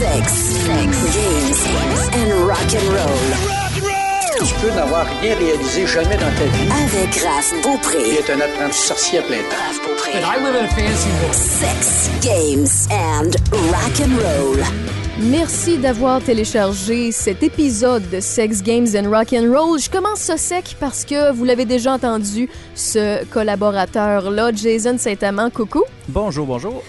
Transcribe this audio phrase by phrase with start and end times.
[0.00, 1.60] Sex, sex, games
[2.14, 4.46] and rock and roll.
[4.46, 6.68] Tu peux n'avoir rien réalisé jamais dans ta vie.
[6.84, 7.98] Avec Raph Il Beaupré.
[8.14, 9.56] est un apprenti sorcier à plein temps.
[9.66, 10.12] Raph Beaupré.
[10.12, 11.34] I live in a fancy world.
[11.34, 13.32] Sex, games and
[13.68, 14.64] rock and roll.
[15.18, 19.78] Merci d'avoir téléchargé cet épisode de Sex Games and Rock and Roll.
[19.78, 25.50] Je commence ça sec parce que vous l'avez déjà entendu, ce collaborateur-là, Jason Saint-Amand.
[25.50, 25.82] Coucou.
[26.08, 26.82] Bonjour, bonjour.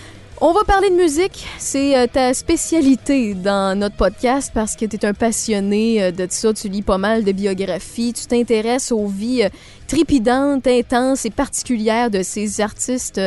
[0.44, 1.46] On va parler de musique.
[1.60, 6.26] C'est euh, ta spécialité dans notre podcast parce que tu es un passionné euh, de
[6.28, 6.52] ça.
[6.52, 8.14] Tu lis pas mal de biographies.
[8.14, 9.50] Tu t'intéresses aux vies euh,
[9.88, 13.22] trépidantes, intenses et particulières de ces artistes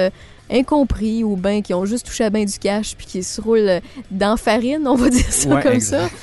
[0.50, 3.80] incompris ou ben qui ont juste touché à ben du cash puis qui se roulent
[4.10, 6.10] dans farine, on va dire ça Ouais, comme exact.
[6.10, 6.16] ça.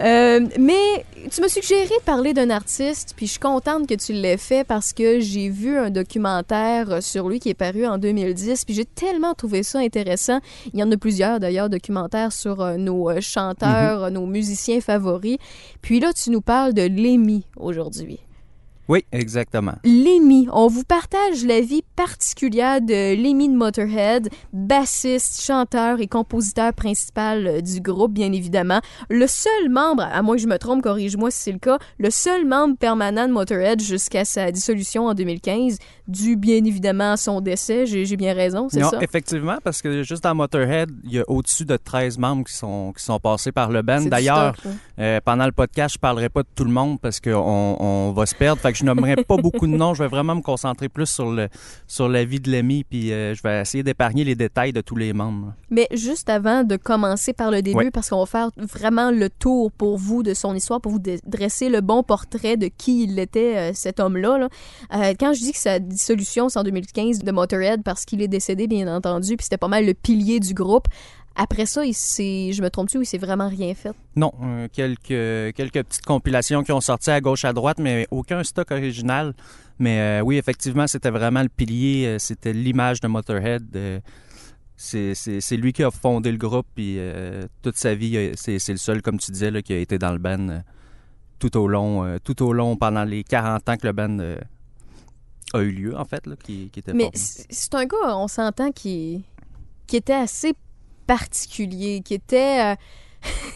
[0.00, 4.12] Euh, mais tu m'as suggéré de parler d'un artiste, puis je suis contente que tu
[4.12, 8.64] l'aies fait parce que j'ai vu un documentaire sur lui qui est paru en 2010,
[8.64, 10.38] puis j'ai tellement trouvé ça intéressant.
[10.72, 14.80] Il y en a plusieurs d'ailleurs, documentaires sur euh, nos euh, chanteurs, euh, nos musiciens
[14.80, 15.38] favoris.
[15.82, 18.20] Puis là, tu nous parles de Lémi aujourd'hui.
[18.88, 19.74] Oui, exactement.
[19.84, 26.72] Lémi, on vous partage la vie particulière de Lémi de Motorhead, bassiste, chanteur et compositeur
[26.72, 28.80] principal euh, du groupe, bien évidemment.
[29.10, 32.08] Le seul membre, à moins que je me trompe, corrige-moi si c'est le cas, le
[32.08, 35.76] seul membre permanent de Motorhead jusqu'à sa dissolution en 2015,
[36.08, 37.86] dû bien évidemment à son décès.
[37.86, 38.98] J'ai bien raison, c'est Non, ça?
[39.02, 42.92] effectivement, parce que juste dans Motorhead, il y a au-dessus de 13 membres qui sont,
[42.96, 44.00] qui sont passés par le band.
[44.02, 44.54] D'ailleurs,
[44.98, 48.26] euh, pendant le podcast, je parlerai pas de tout le monde parce qu'on on va
[48.26, 48.60] se perdre.
[48.60, 49.94] Fait que je nommerai pas beaucoup de noms.
[49.94, 51.48] Je vais vraiment me concentrer plus sur, le,
[51.86, 54.96] sur la vie de l'ami, puis euh, je vais essayer d'épargner les détails de tous
[54.96, 55.52] les membres.
[55.70, 57.90] Mais juste avant de commencer par le début, Ouais.
[57.90, 61.68] parce qu'on va faire vraiment le tour pour vous de son histoire, pour vous dresser
[61.68, 64.38] le bon portrait de qui il était, euh, cet homme-là.
[64.38, 64.48] là.
[64.94, 68.66] Euh, quand je dis que sa dissolution, en 2015 de Motorhead, parce qu'il est décédé,
[68.66, 70.88] bien entendu, puis c'était pas mal le pilier du groupe.
[71.40, 73.92] Après ça, il je me trompe-tu, il s'est vraiment rien fait?
[74.16, 78.42] Non, euh, quelques, quelques petites compilations qui ont sorti à gauche, à droite, mais aucun
[78.42, 79.34] stock original.
[79.78, 84.02] Mais euh, oui, effectivement, c'était vraiment le pilier, euh, c'était l'image de Motorhead.
[84.76, 86.98] c'est, lui qui a fondé le groupe, puis
[87.62, 90.62] toute sa vie, c'est, le seul, comme tu disais, qui a été dans le band
[91.38, 94.18] tout au long, tout au long, pendant les 40 ans que le band
[95.54, 98.70] a eu lieu, en fait, là, qui, qui était Mais c'est un gars, on s'entend,
[98.72, 99.22] qui,
[99.86, 100.52] qui était assez
[101.06, 102.72] particulier, qui était...
[102.72, 102.74] euh,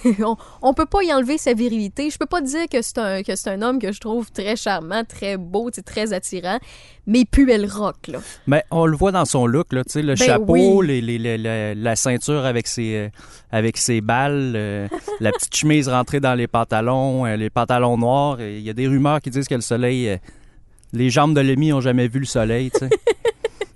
[0.24, 2.10] on, on peut pas y enlever sa virilité.
[2.10, 4.56] Je peux pas dire que c'est un, que c'est un homme que je trouve très
[4.56, 6.58] charmant, très beau, très attirant,
[7.06, 8.18] mais il puait le rock, là.
[8.48, 10.86] Ben, on le voit dans son look, là, le Ben chapeau, oui.
[10.88, 13.08] les, les- les- la, la ceinture avec ses, euh,
[13.52, 14.88] avec ses balles, euh,
[15.20, 18.40] la petite chemise rentrée dans les pantalons, euh, les pantalons noirs.
[18.40, 20.18] Il y a des rumeurs qui disent que le soleil,
[20.92, 22.90] les jambes de Lemmy ont jamais vu le soleil, tu sais.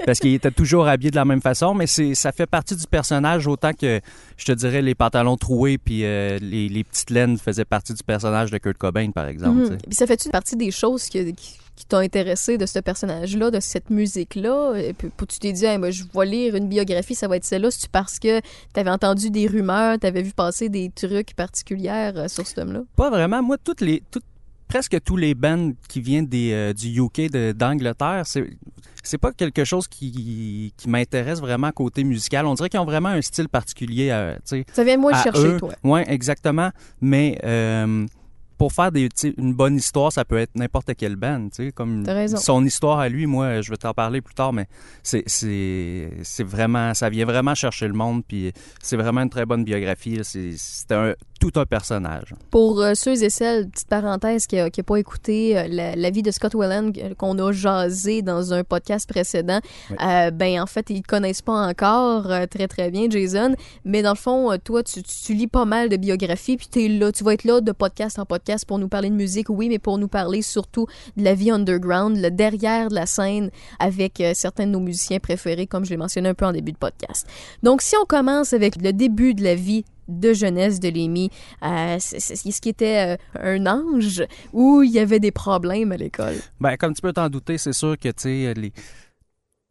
[0.05, 2.87] Parce qu'il était toujours habillé de la même façon, mais c'est ça fait partie du
[2.87, 4.01] personnage autant que,
[4.37, 8.05] je te dirais, les pantalons troués puis euh, les, les petites laines faisaient partie du
[8.05, 9.65] personnage de Kurt Cobain, par exemple.
[9.67, 9.71] tu.
[9.73, 9.79] Mhm.
[9.79, 13.59] Puis ça fait-tu partie des choses que- qui, qui t'ont intéressé de ce personnage-là, de
[13.59, 14.75] cette musique-là?
[14.77, 17.45] Et puis, tu t'es dit, Hey, moi, je vais lire une biographie, ça va être
[17.45, 17.73] celle-là.
[17.73, 18.41] C'est-tu parce que
[18.73, 22.83] t'avais entendu des rumeurs, t'avais vu passer des trucs particuliers euh, sur cet homme-là?
[22.95, 23.43] Pas vraiment.
[23.43, 24.23] Moi, toutes les, toutes,
[24.69, 28.47] presque tous les bands qui viennent des, euh, du UK, d'Angleterre, c'est,
[29.03, 32.47] c'est pas quelque chose qui, qui m'intéresse vraiment côté musical.
[32.47, 34.65] On dirait qu'ils ont vraiment un style particulier, sais.
[34.73, 35.57] Ça vient moi le à chercher, eux.
[35.59, 35.73] toi.
[35.85, 36.71] Ouais, exactement.
[37.01, 38.07] Mais euh,
[38.59, 42.37] pour faire des, une bonne histoire, ça peut être n'importe quelle band, comme T'as raison.
[42.37, 43.27] son histoire à lui.
[43.27, 44.67] Moi, je vais t'en parler plus tard, mais
[45.03, 45.25] c'est,
[46.41, 48.53] vraiment, ça vient vraiment chercher le monde, puis
[48.83, 50.21] c'est vraiment une très bonne biographie.
[50.23, 52.35] c'est un, tout un personnage.
[52.51, 56.23] Pour euh, ceux et celles, petite parenthèse, qui n'a pas écouté euh, la, la vie
[56.23, 59.61] de Scott Weiland euh, qu'on a jasé dans un podcast précédent,
[59.91, 59.97] Oui.
[60.03, 63.55] euh, ben en fait, ils ne connaissent pas encore très très bien Jason,
[63.85, 66.89] mais dans le fond, toi, tu, tu- tu lis pas mal de biographies, puis es
[66.89, 69.69] là, tu vas être là de podcast en podcast pour nous parler de musique, oui,
[69.69, 70.87] mais pour nous parler surtout
[71.17, 75.67] de la vie underground, le derrière de la scène, avec certains de nos musiciens préférés,
[75.67, 77.27] comme je l'ai mentionné un peu en début de podcast.
[77.63, 81.31] Donc, si on commence avec le début de la vie de jeunesse de Lémi,
[81.63, 84.23] euh, est-ce qu'il était euh, un ange
[84.53, 86.37] ou il y avait des problèmes à l'école?
[86.61, 88.73] Ben, comme tu peux t'en douter, c'est sûr que, tu sais, les...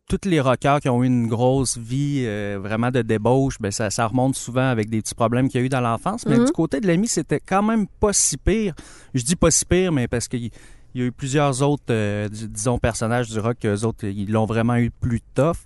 [0.08, 3.90] Toutes les rockers qui ont eu une grosse vie euh, vraiment de débauche, ben ça,
[3.90, 6.28] ça remonte souvent avec des petits problèmes qu'il y a eu dans l'enfance.
[6.28, 6.46] Mais Mhm.
[6.46, 8.76] du côté de l'ami, c'était quand même pas si pire.
[9.16, 10.52] Je dis pas si pire, mais parce qu'il
[10.94, 14.32] il y a eu plusieurs autres, euh, dis- disons, personnages du rock, eux autres, ils
[14.32, 15.58] l'ont vraiment eu plus tough.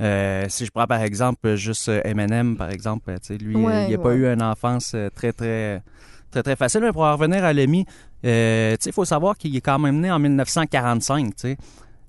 [0.00, 3.72] Euh, si je prends par exemple juste euh, Eminem, par exemple, tu sais, lui, Ouais,
[3.72, 5.82] euh, il n'a pas eu une enfance euh, très, très,
[6.30, 6.80] très, très facile.
[6.80, 7.84] Mais pour en revenir à Lemmy,
[8.24, 11.56] euh, tu sais, il faut savoir qu'il est quand même né en 1945, tu sais.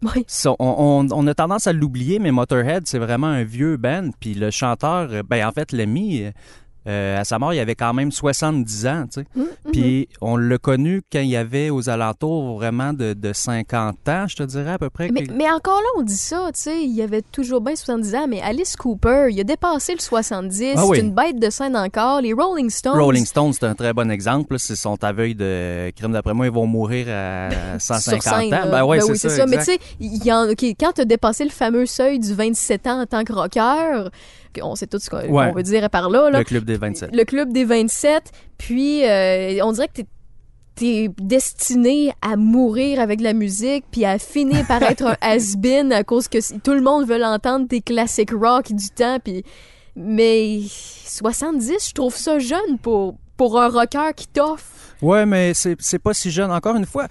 [0.02, 0.26] Oui.
[0.46, 4.10] On, on- on a tendance à l'oublier, mais Motorhead, c'est vraiment un vieux band.
[4.20, 6.26] Puis le chanteur, euh, ben en fait, Lemmy,
[6.88, 9.28] euh, à sa mort, il avait quand même 70 ans, tu sais.
[9.38, 9.72] Hum, hum.
[9.72, 14.36] Puis on l'a connu quand il avait aux alentours vraiment de, de 50 ans, je
[14.36, 15.10] te dirais à peu près.
[15.12, 18.42] Mais, encore là, on dit ça, tu sais, il avait toujours bien 70 ans, mais
[18.42, 20.98] Alice Cooper, il a dépassé le 70, Ah oui.
[20.98, 22.22] c'est une bête de scène encore.
[22.22, 24.54] Les Rolling Stones, Rolling Stones, c'est un très bon exemple.
[24.54, 24.60] là.
[24.60, 28.72] C'est son aveugle de crime d'après moi, ils vont mourir à 150 sur scène, ans.
[28.72, 29.30] Ben ouais, Ben c'est oui, ça.
[29.30, 29.46] c'est ça.
[29.46, 33.06] Mais tu sais, y quand tu as dépassé le fameux seuil du 27 ans en
[33.06, 34.10] tant que rocker,
[34.62, 35.52] on sait tout ce qu'on Ouais.
[35.54, 37.16] veut dire par là, là le club des 27.
[37.16, 40.06] le club des 27, puis euh, on dirait que t'es
[40.76, 46.04] t'es destiné à mourir avec la musique puis à finir par être un has-been à
[46.04, 49.44] cause que tout le monde veut l'entendre tes classiques rock du temps puis
[49.96, 50.62] mais
[51.06, 54.66] 70 je trouve ça jeune pour pour un rocker qui t'offre
[55.02, 56.50] Ouais, mais c'est c'est pas si jeune.
[56.50, 57.08] Encore une fois,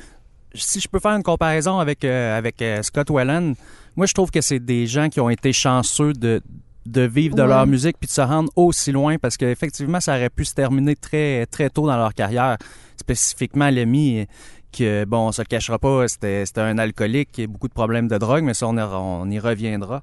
[0.55, 3.53] si je peux faire une comparaison avec, euh, avec euh, Scott Weiland,
[3.97, 6.41] moi je trouve que c'est des gens qui ont été chanceux de,
[6.87, 7.49] de vivre de Ouais.
[7.49, 10.97] leur musique puis de se rendre aussi loin parce qu'effectivement, ça aurait pu se terminer
[10.97, 12.57] très, très tôt dans leur carrière.
[12.97, 14.27] Spécifiquement, Lemmy,
[14.73, 18.09] que bon, on se le cachera pas, c'était un alcoolique qui a beaucoup de problèmes
[18.09, 20.03] de drogue, mais ça, on, y- on y reviendra.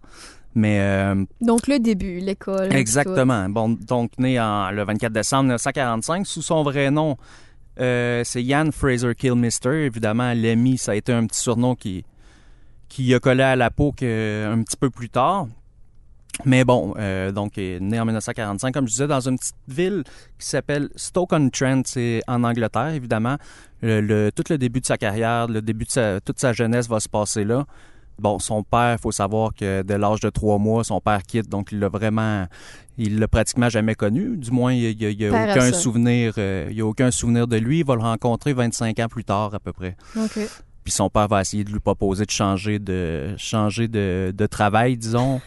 [0.55, 3.47] Mais euh, donc le début l'école Exactement.
[3.49, 7.17] Bon, donc né en, le 24 décembre 1945, sous son vrai nom,
[7.79, 9.85] euh, c'est Ian Fraser Kilmister.
[9.85, 12.03] Évidemment, Lemmy, ça a été un petit surnom qui,
[12.89, 15.47] qui a collé à la peau que, un petit peu plus tard.
[16.45, 20.03] Mais bon, euh, donc est né en 1945, comme je disais, dans une petite ville
[20.37, 23.35] qui s'appelle Stoke-on-Trent, c'est en Angleterre, évidemment.
[23.81, 26.87] Le, le- tout le début de sa carrière, le début de sa, toute sa jeunesse
[26.87, 27.65] va se passer là.
[28.19, 31.47] Bon, son père, il faut savoir que dès l'âge de trois mois, son père quitte,
[31.49, 32.47] donc il l'a vraiment,
[32.97, 34.35] il l'a pratiquement jamais connu.
[34.35, 37.79] Du moins, il n'y a, aucun souvenir, euh, il y a aucun souvenir de lui.
[37.79, 39.95] Il va le rencontrer 25 ans plus tard à peu près.
[40.17, 40.37] OK.
[40.83, 44.97] Puis son père va essayer de lui proposer de changer de changer de, de travail,
[44.97, 45.39] disons.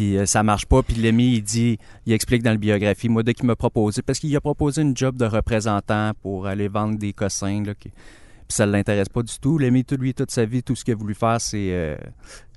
[0.00, 0.82] Puis euh, ça marche pas.
[0.82, 1.76] Puis Lemmy, il dit,
[2.06, 4.96] il explique dans la biographie, moi, dès qu'il m'a proposé, parce qu'il a proposé une
[4.96, 9.22] job de représentant pour aller vendre des cossins, là, qui- puis ça ne l'intéresse pas
[9.22, 9.58] du tout.
[9.58, 11.98] Lemmy, tout, lui, toute sa vie, tout ce qu'il a voulu faire, c'est euh,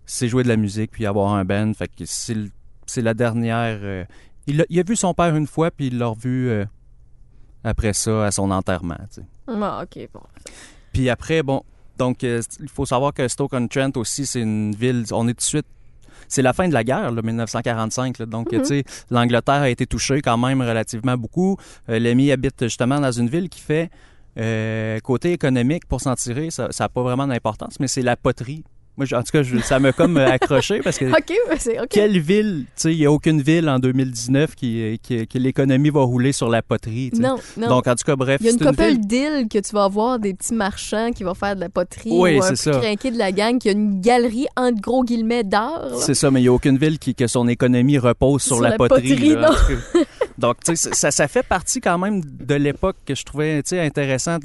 [0.06, 1.74] c'est jouer de la musique, puis avoir un band.
[1.74, 2.50] Fait que c'est le-
[2.86, 3.78] c'est la dernière...
[3.82, 4.06] euh,
[4.48, 6.50] il, a, il a vu son père une fois, puis il l'a revu
[7.66, 9.26] après ça, à son enterrement, tu sais.
[9.48, 10.22] Ah, OK, bon.
[10.94, 11.64] Puis après, bon,
[11.98, 12.42] donc il
[12.74, 15.66] faut savoir que Stoke-on-Trent aussi, c'est une ville, on est tout de suite,
[16.34, 18.62] c'est la fin de la guerre, là, 1945, là, donc Mhm.
[18.62, 21.58] tu sais, l'Angleterre a été touchée quand même relativement beaucoup.
[21.90, 23.90] Euh, Lemmy habite justement dans une ville qui fait,
[24.40, 28.64] euh, côté économique, pour s'en tirer, ça n'a pas vraiment d'importance, mais c'est la poterie.
[28.96, 31.80] Moi, en tout cas, je- ça m'a comme euh, accroché parce que OK, ben, c'est
[31.80, 31.88] OK.
[31.90, 35.90] quelle ville, tu sais, il n'y a aucune ville en 2019 qui, qui, que l'économie
[35.90, 37.10] va rouler sur la poterie.
[37.20, 37.70] Non, non.
[37.70, 40.20] Donc, en tout cas, bref, Il y a une couple d'îles que tu vas voir
[40.20, 42.72] des petits marchands qui vont faire de la poterie Oui, c'est ça.
[42.80, 45.96] de la gang qui a une galerie entre gros guillemets d'art.
[46.00, 48.64] C'est ça, mais il n'y a aucune ville qui, que son économie repose sur, Sur
[48.64, 49.30] la, la poterie.
[49.36, 50.00] là, cas.
[50.38, 53.70] Donc, tu sais, ça, ça fait partie quand même de l'époque que je trouvais, tu
[53.70, 54.44] sais, intéressante.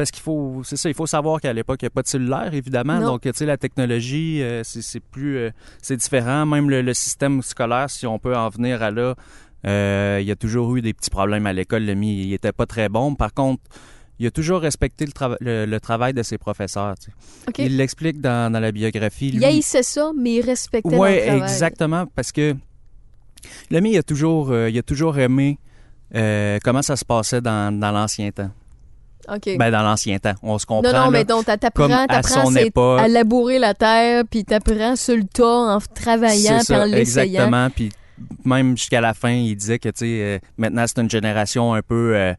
[0.00, 2.08] Parce qu'il faut, c'est ça, il faut savoir qu'à l'époque, il n'y a pas de
[2.08, 2.98] cellulaire, évidemment.
[3.00, 3.06] Non.
[3.08, 5.50] Donc, tu sais, la technologie, euh, c'est plus, euh,
[5.82, 6.46] c'est différent.
[6.46, 9.14] Même le, le système scolaire, si on peut en venir à là,
[9.66, 11.84] euh, il y a toujours eu des petits problèmes à l'école.
[11.84, 13.14] Le mi, il était pas très bon.
[13.14, 13.62] Par contre,
[14.18, 16.94] il a toujours respecté le, le- le travail de ses professeurs.
[16.98, 17.12] tu sais.
[17.48, 17.58] OK.
[17.58, 19.28] Il l'explique dans, dans la biographie.
[19.28, 21.40] Il Lui, haïssait ça, mais il respectait oui, leur travail.
[21.42, 22.54] exactement, parce que
[23.70, 25.58] l'ami, il a toujours, il a toujours aimé
[26.64, 28.50] comment ça se passait dans, dans l'ancien temps.
[29.58, 30.92] Ben, dans l'ancien temps, on se comprend.
[30.92, 33.00] non, non, mais donc, t'apprends, à t'apprends époque.
[33.00, 35.44] à labourer la terre, puis t'apprends sur le tas
[35.76, 37.42] en travaillant, puis en l'essayant.
[37.42, 37.70] exactement.
[37.70, 37.90] Puis
[38.44, 41.82] même jusqu'à la fin, il disait que, tu sais, euh, maintenant, c'est une génération un
[41.82, 42.34] peu, euh,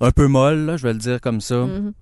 [0.00, 1.56] un peu molle, là, je vais le dire comme ça.
[1.56, 1.92] Mhm.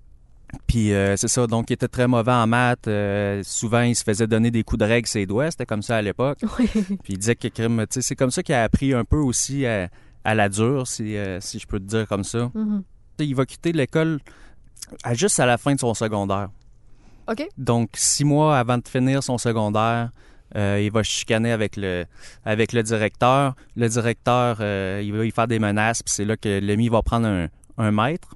[0.65, 2.87] Puis euh, c'est ça, donc il était très mauvais en maths.
[2.87, 5.51] euh, souvent, il se faisait donner des coups de règle ses doigts.
[5.51, 6.39] C'était comme ça à l'époque.
[6.59, 6.69] Oui.
[7.03, 7.47] Puis il disait que
[7.89, 9.89] c'est comme ça qu'il a appris un peu aussi à,
[10.23, 12.49] à la dure, si, euh, si je peux te dire comme ça.
[12.53, 12.77] Mhm.
[12.79, 12.83] Sais,
[13.25, 14.19] Il va quitter l'école
[15.03, 16.49] à- juste à la fin de son secondaire.
[17.29, 17.47] OK.
[17.57, 20.11] Donc, six mois avant de finir son secondaire,
[20.55, 22.05] euh, il va chicaner avec le,
[22.45, 23.55] avec le directeur.
[23.75, 27.01] Le directeur, euh, il va y faire des menaces, puis c'est là que l'ami va
[27.01, 27.47] prendre un,
[27.77, 28.35] un mètre.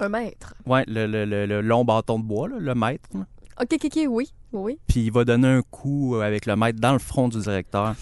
[0.00, 0.54] Un maître.
[0.66, 3.08] Ouais, le, le- le- long bâton de bois, là, le mètre.
[3.14, 3.26] là.
[3.60, 4.32] OK, OK, OK, oui.
[4.54, 4.78] Oui.
[4.86, 7.94] Puis il va donner un coup avec le mètre dans le front du directeur.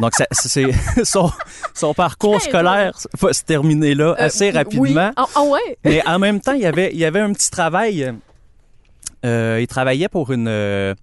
[0.00, 0.70] Donc, ça- c'est
[1.04, 1.30] son,
[1.74, 5.10] son parcours scolaire va se terminer là Euh, assez rapidement.
[5.16, 5.78] Ah, ah ouais?
[5.84, 8.12] Mais en même temps, il y avait, il y avait un petit travail.
[9.24, 10.48] Euh, il travaillait pour une.
[10.48, 10.94] euh,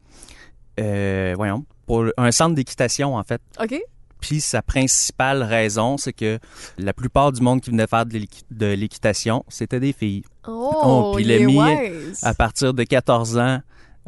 [0.80, 3.42] euh, voyons, pour un centre d'équitation, en fait.
[3.62, 3.76] OK.
[4.22, 6.40] Puis sa principale raison, c'est que
[6.78, 10.24] la plupart du monde qui venait faire de l'équi- de l'équitation, c'était des filles.
[10.48, 12.20] Oh, Oh, puis il l'ami, wise.
[12.24, 13.58] À partir de 14 ans, euh,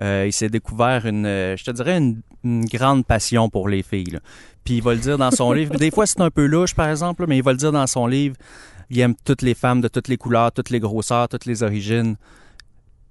[0.02, 4.12] il s'est découvert une, euh, je te dirais, une, une grande passion pour les filles.
[4.12, 4.20] là.
[4.64, 5.76] Puis il va le dire dans son livre.
[5.76, 7.88] Des fois, c'est un peu louche, par exemple, là, mais il va le dire dans
[7.88, 8.36] son livre.
[8.90, 12.16] Il aime toutes les femmes de toutes les couleurs, toutes les grosseurs, toutes les origines.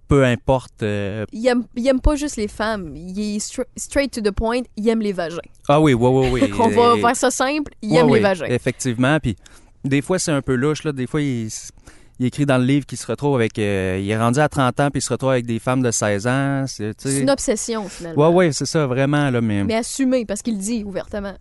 [0.06, 0.82] Peu importe.
[0.82, 2.94] euh, Il aime, il aime pas juste les femmes.
[2.94, 4.60] Il est stra- straight to the point.
[4.76, 5.38] Il aime les vagins.
[5.66, 6.52] Ah oui, oui, oui, oui.
[6.60, 7.72] On va faire ça simple.
[7.80, 8.44] Il Ouais, aime ouais, les vagins.
[8.46, 9.18] Effectivement.
[9.18, 9.34] Puis
[9.84, 10.84] des fois, c'est un peu louche.
[10.84, 10.92] Là.
[10.92, 11.48] Des fois, il,
[12.20, 13.58] il écrit dans le livre qu'il se retrouve avec.
[13.58, 15.90] euh, il est rendu à 30 ans, puis il se retrouve avec des femmes de
[15.90, 16.64] 16 ans.
[16.66, 18.28] C'est, une obsession, finalement.
[18.30, 19.30] Ouais, ouais, c'est ça, vraiment.
[19.30, 21.34] Là, mais, Mais assumé, parce qu'il dit ouvertement.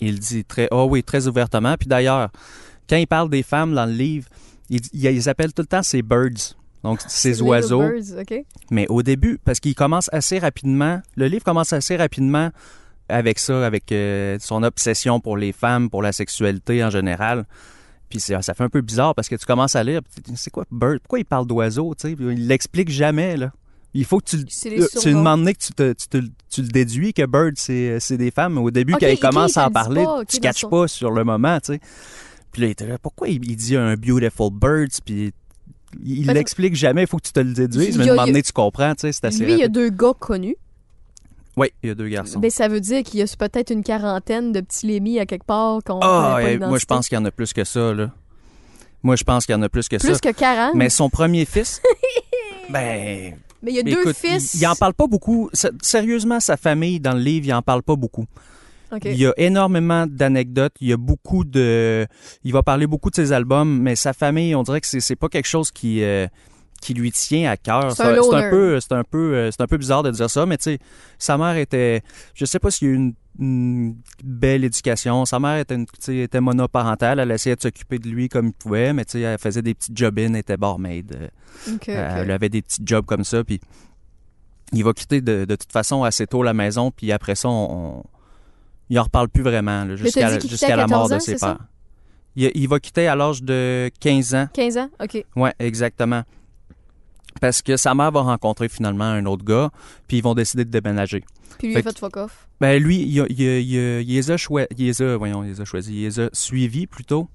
[0.00, 0.68] il dit très.
[0.70, 1.74] Oh oui, très ouvertement.
[1.78, 2.30] Puis d'ailleurs,
[2.88, 4.28] quand il parle des femmes dans le livre,
[4.68, 6.54] il, il, il appelle tout le temps ces birds.
[6.82, 7.82] Donc, ces Little oiseaux.
[7.82, 8.24] Birds?
[8.70, 12.50] Mais au début, parce qu'il commence assez rapidement, le livre commence assez rapidement
[13.08, 17.44] avec ça, avec euh, son obsession pour les femmes, pour la sexualité en général.
[18.10, 20.00] Puis ça fait un peu bizarre parce que tu commences à lire,
[20.34, 20.98] c'est quoi bird?
[20.98, 21.94] Pourquoi il parle d'oiseaux?
[21.96, 22.16] tu sais?
[22.16, 23.52] Puis Il l'explique jamais, là.
[23.94, 24.46] Il faut que tu, tu
[25.54, 28.58] que tu, te, tu, te- tu le déduis que bird, c'est des femmes.
[28.58, 31.24] Au début, quand il commence à en parler, pas, tu dans catches pas sur le
[31.24, 31.80] moment, tu sais.
[32.52, 35.00] Puis là, il était là, pourquoi il, il dit un beautiful birds?
[35.04, 35.32] Puis
[36.04, 37.96] il l'explique jamais, il faut que tu te le déduises.
[37.96, 39.68] Mais à un moment donné, tu comprends, tu sais, c'est assez Lui, il y a
[39.68, 40.56] deux gars connus.
[41.60, 42.38] Oui, il y a deux garçons.
[42.40, 45.44] Ben, ça veut dire qu'il y a peut-être une quarantaine de petits lémis à quelque
[45.44, 48.10] part qu'on Ah, eh, moi, je pense qu'il y en a plus que ça, là.
[49.02, 50.18] Moi, je pense qu'il y en a plus que Plus ça.
[50.18, 50.74] que 40.
[50.74, 51.82] Mais son premier fils,
[52.70, 54.54] ben, Mais il y a deux écoute, fils.
[54.54, 55.50] il, il en parle pas beaucoup.
[55.82, 58.26] Sérieusement, sa famille, dans le livre, il en parle pas beaucoup.
[58.92, 59.02] OK.
[59.04, 60.72] Il y a énormément d'anecdotes.
[60.80, 62.06] Il y a beaucoup de.
[62.42, 65.16] Il va parler beaucoup de ses albums, mais sa famille, on dirait que c'est c'est
[65.16, 66.02] pas quelque chose qui.
[66.02, 66.26] euh,
[66.80, 67.94] qui lui tient à cœur.
[68.14, 70.56] C'est un peu, c'est un peu, euh, c'est un peu bizarre de dire ça, mais
[70.56, 70.78] tu sais,
[71.18, 72.02] sa mère était,
[72.34, 75.24] je sais pas s'il y a eu une, une belle éducation.
[75.26, 78.92] Sa mère était, une- était monoparentale, elle essayait de s'occuper de lui comme il pouvait,
[78.92, 81.14] mais tu sais, elle faisait des petits job-ins, elle était barmaid.
[81.14, 81.88] euh, OK.
[81.88, 83.60] Elle avait des petits jobs comme ça, puis
[84.72, 87.98] il va quitter de, de toute façon assez tôt la maison, puis après ça, on,
[87.98, 88.04] on-
[88.88, 91.66] il en reparle plus vraiment, jusqu'à la mort 14 ans, de ses pères.
[92.36, 94.48] Il, il va quitter à l'âge de 15 ans.
[94.52, 94.88] 15 ans?
[95.00, 95.24] OK.
[95.36, 96.22] Ouais, exactement.
[97.40, 99.70] Parce que sa mère va rencontrer finalement un autre gars,
[100.08, 101.24] puis ils vont décider de déménager.
[101.58, 102.46] Puis lui, il Fait a fait fuck off?
[102.60, 104.36] Ben lui, il, a- il, a- il, a- il les a
[104.78, 107.28] il voyons, il les a choisis, il les a suivis plutôt.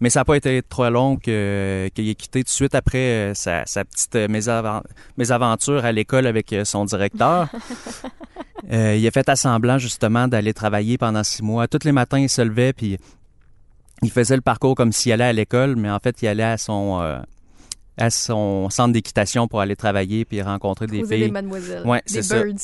[0.00, 2.98] Mais ça n'a pas été trop long qu'il ait quitté tout de suite après
[3.30, 4.26] euh, sa, sa petite euh,
[5.16, 7.48] mésaventure à l'école avec euh, son directeur.
[8.72, 11.68] Euh, il a fait à semblant justement d'aller travailler pendant six mois.
[11.68, 12.98] Tous les matins, il se levait puis
[14.02, 16.56] il faisait le parcours comme s'il allait à l'école, mais en fait, il allait à
[16.58, 17.18] son euh,
[17.98, 21.26] à son centre d'équitation pour aller travailler puis rencontrer des filles.
[21.26, 21.86] des mademoiselles.
[21.86, 22.42] Ouais, des ça.
[22.42, 22.54] birds.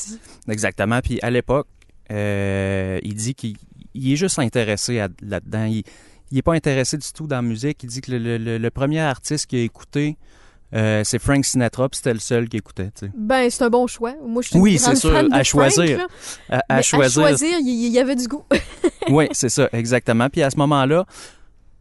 [0.48, 1.00] Exactement.
[1.00, 1.66] Puis à l'époque,
[2.10, 3.56] euh, il dit qu'il
[3.94, 5.64] il est juste intéressé là-dedans.
[5.64, 5.82] Il,
[6.30, 7.82] il est pas intéressé du tout dans la musique.
[7.82, 10.16] Il dit que le, le- le- le premier artiste qu'il a écouté,
[10.74, 12.90] euh, c'est Frank Sinatra, puis c'était le seul qu'il écoutait.
[12.98, 13.12] tu sais.
[13.14, 14.14] Ben, c'est un bon choix.
[14.26, 16.06] Moi, je suis Oui, c'est sûr, à choisir.
[16.48, 17.22] À, à choisir.
[17.24, 18.44] À choisir, il il y avait du goût.
[19.10, 20.28] oui, c'est ça, exactement.
[20.30, 21.04] Puis à ce moment-là,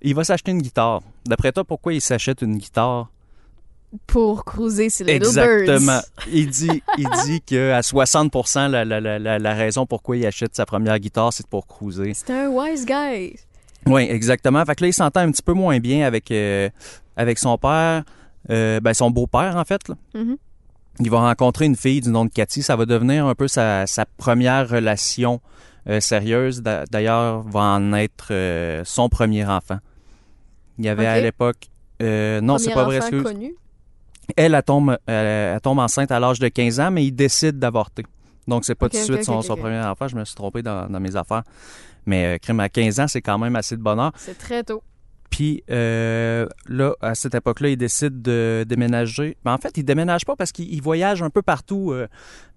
[0.02, 1.02] il va s'acheter une guitare.
[1.26, 3.10] D'après toi, pourquoi il s'achète une guitare?
[4.08, 6.00] Pour cruiser ces Little Exactement.
[6.18, 6.28] Birds.
[6.32, 8.34] Il dit, il dit qu'à 60
[8.70, 12.14] la, la, la, la, raison pourquoi il achète sa première guitare, c'est pour cruiser.
[12.14, 13.36] C'était un wise guy.
[13.86, 14.64] Oui, exactement.
[14.66, 16.70] Fait que là, il s'entend un petit peu moins bien avec, euh,
[17.18, 18.04] avec son père,
[18.50, 19.88] euh, ben, son beau-père, en fait.
[19.90, 19.96] là.
[20.14, 20.38] Mhm.
[21.00, 22.62] Il va rencontrer une fille du nom de Cathy.
[22.64, 25.42] Ça va devenir un peu sa, sa première relation
[25.90, 26.62] euh, sérieuse.
[26.62, 28.32] D'a- D'ailleurs, va en être
[28.86, 29.80] son premier enfant.
[30.78, 31.68] Il y avait à l'époque...
[32.00, 33.24] non, c'est pas vrai, excuse.
[33.24, 33.56] connu.
[34.36, 37.60] Elle, elle tombe, elle, elle tombe enceinte à l'âge de 15 ans, mais il décide
[37.60, 38.04] d'avorter.
[38.48, 40.08] Donc, c'est pas tout de suite son, premier enfant.
[40.08, 41.44] Je me suis trompé dans, dans mes affaires.
[42.06, 44.12] Mais euh, crime à 15 ans, c'est quand même assez de bonheur.
[44.16, 44.82] C'est très tôt.
[45.32, 49.38] Puis euh, là, à cette époque-là, il décide de déménager.
[49.44, 52.08] Mais en fait, il déménage pas parce qu'il il voyage un peu partout euh,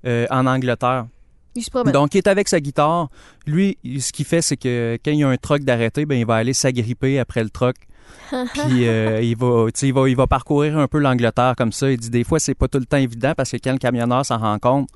[0.05, 1.07] euh, en Angleterre.
[1.55, 1.93] Il se promène.
[1.93, 3.09] Donc, il est avec sa guitare.
[3.47, 6.27] Lui, ce qu'il fait, c'est que quand il y a un truck d'arrêté, ben, il
[6.27, 7.77] va aller s'agripper après le truck.
[8.53, 11.91] Puis euh, il, va, il, va, il va parcourir un peu l'Angleterre comme ça.
[11.91, 14.25] Il dit des fois, c'est pas tout le temps évident parce que quand le camionneur
[14.25, 14.89] s'en rend compte,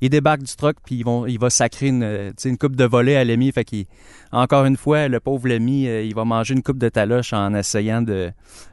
[0.00, 2.84] il débarque du truck puis ils vont, il va sacrer une, euh, une coupe de
[2.84, 3.50] volée à l'ami.
[3.52, 3.84] Fait qu'il,
[4.32, 7.54] encore une fois, le pauvre l'ami, euh, il va manger une coupe de taloche en
[7.54, 8.30] essayant de,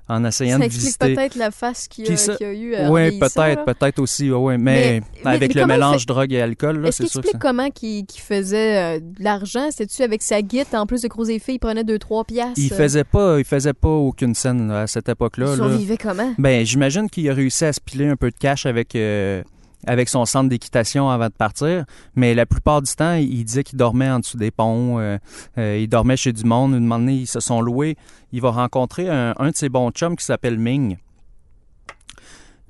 [0.08, 2.14] en essayant ça de explique peut-être la face qu'il a-
[2.46, 4.58] a eu à Oui, peut-être, peut-être aussi, ouais, ouais.
[4.58, 7.50] Mais, Mais- avec mais le mélange drogue et alcool, là, c'est sûr que explique ça-
[7.50, 9.68] comment qu'il faisait euh, de l'argent?
[9.72, 12.54] C'était-tu avec sa guite, en plus de croiser filles, il prenait 2-3 piastres?
[12.58, 15.48] il euh, faisait pas, il faisait pas aucune scène là, à cette époque-là.
[15.56, 15.68] il là.
[15.70, 16.34] survivait comment?
[16.38, 19.44] Ben, j'imagine qu'il a réussi à se piler un peu de cash avec, euh,
[19.88, 23.78] avec son centre d'équitation avant de partir, mais la plupart du temps, il, disait qu'il
[23.78, 25.18] dormait en dessous des ponts, euh,
[25.58, 26.74] euh, il dormait chez du monde.
[26.74, 27.96] Une moment donné, ils se sont loués.
[28.32, 30.98] Il va rencontrer un, un de ses bons chums qui s'appelle Ming.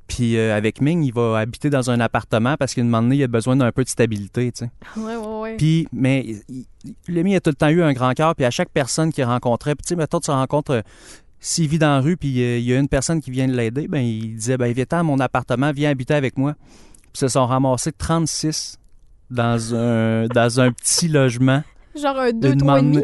[0.07, 3.17] Puis euh, avec Ming, il va habiter dans un appartement parce qu'à un moment donné,
[3.17, 4.71] il a besoin d'un peu de stabilité, tu sais.
[4.95, 5.57] Ouais, ouais, ouais.
[5.57, 9.11] Puis, mais il- a tout le temps eu un grand cœur, puis à chaque personne
[9.11, 10.81] qu'il rencontrait, puis tu sais, mettons, tu rencontres,
[11.39, 13.53] s'il vit dans la rue, puis euh, il y a une personne qui vient de
[13.53, 16.55] l'aider, ben il disait, ben viens à mon appartement, viens habiter avec moi.
[17.17, 18.77] Se sont ramassés 36
[19.31, 21.63] dans un, dans un petit logement.
[21.99, 23.03] Genre un 2, Une 3 et demi?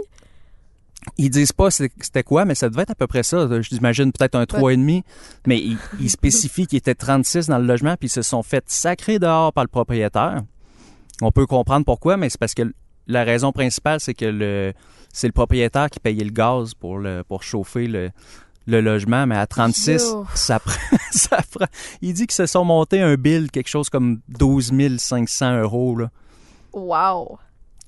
[1.17, 3.49] Ils disent pas c'était quoi, mais ça devait être à peu près ça.
[3.61, 5.01] J'imagine peut-être un 3,5.
[5.47, 8.63] Mais ils, ils spécifient qu'il était 36 dans le logement, puis ils se sont fait
[8.67, 10.43] sacrer dehors par le propriétaire.
[11.23, 12.71] On peut comprendre pourquoi, mais c'est parce que
[13.07, 14.73] la raison principale, c'est que le
[15.11, 18.11] c'est le propriétaire qui payait le gaz pour, le, pour chauffer le,
[18.67, 19.25] le logement.
[19.27, 20.25] Mais à 36, Yo.
[20.35, 21.67] ça prend, ça prend.
[22.01, 25.97] Il dit qu'ils se sont montés un bill, quelque chose comme 12 500 euros.
[25.97, 26.09] Là
[26.73, 27.37] Wow.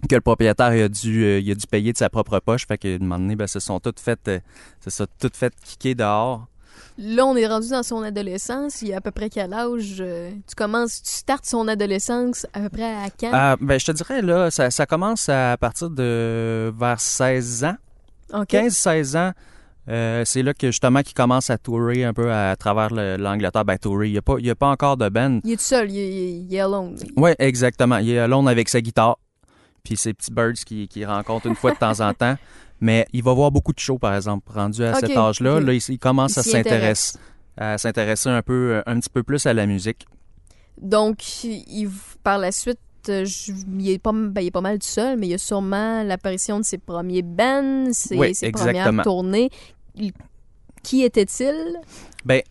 [0.08, 2.68] que le propriétaire il a dû euh, il a dû payer de sa propre poche
[2.68, 4.40] fait que un moment donné ben se sont toutes faites euh,
[4.80, 6.46] se sont toutes faites kicker dehors
[6.98, 8.82] Là, on est rendu dans son adolescence.
[8.82, 12.48] Il y a à peu près quel âge euh, tu commences, tu startes son adolescence
[12.54, 13.32] à peu près à quand?
[13.34, 17.76] Ah, ben je te dirais là ça, ça commence à partir de vers 16 ans
[18.34, 18.48] OK.
[18.48, 19.32] 15 16 ans
[19.90, 23.66] euh, c'est là que justement qu'il commence à tourer un peu à, travers le- l'Angleterre.
[23.66, 25.40] Ben tourer il y a pas il a pas encore de band.
[25.44, 26.96] Il est tout seul, il est, il alone.
[27.18, 27.98] ouais exactement.
[27.98, 29.18] Il est alone avec sa guitare
[29.84, 32.36] puis ses petits birds qui, qui rencontre une fois de temps en temps.
[32.82, 35.60] Mais il va voir beaucoup de shows par exemple rendu à cet âge-là.
[35.60, 37.18] là il, il commence à s'intéresser
[37.58, 40.06] à s'intéresser un peu euh, un petit peu plus à la musique.
[40.82, 41.90] Donc, il,
[42.22, 45.28] par la suite, je- il, est pas, ben, il est pas mal tout seul, mais
[45.28, 48.84] il y a sûrement l'apparition de ses premiers bands, ses, Oui, ses exactement.
[48.84, 49.50] premières tournées.
[49.96, 50.12] Il-
[50.84, 51.80] qui était-il?
[52.26, 52.42] Ben,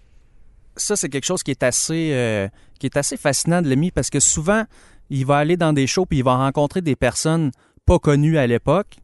[0.77, 2.49] ça, c'est quelque chose qui est assez, euh,
[2.81, 4.65] qui est assez fascinant de l'ami parce que souvent,
[5.11, 7.51] il va aller dans des shows puis il va rencontrer des personnes
[7.87, 8.97] pas connues à l'époque,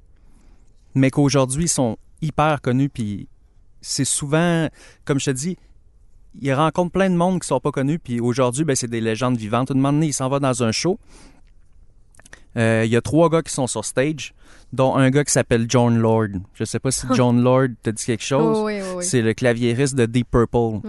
[0.94, 2.88] mais qu'aujourd'hui sont hyper connues.
[2.88, 3.28] Puis
[3.80, 4.68] c'est souvent,
[5.04, 5.56] comme je te dis,
[6.40, 7.98] il rencontre plein de monde qui sont pas connus.
[7.98, 9.70] Puis aujourd'hui, ben, c'est des légendes vivantes.
[9.70, 10.98] Une moment donné, il s'en va dans un show.
[12.56, 14.34] Euh, Il y a trois gars qui sont sur stage,
[14.72, 16.28] dont un gars qui s'appelle John Lord.
[16.54, 18.58] Je sais pas si John Lord te dit quelque chose.
[18.60, 19.04] Oh, oui, oui, oui.
[19.04, 20.80] C'est le claviériste de Deep Purple.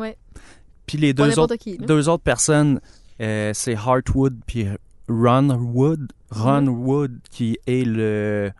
[0.87, 1.77] Puis les deux autres, qui.
[1.77, 1.85] là.
[1.85, 2.81] deux autres personnes,
[3.21, 4.67] euh, c'est Hartwood puis
[5.07, 6.11] Ron Wood.
[6.31, 6.67] Ron.
[6.67, 8.51] Wood, qui est le,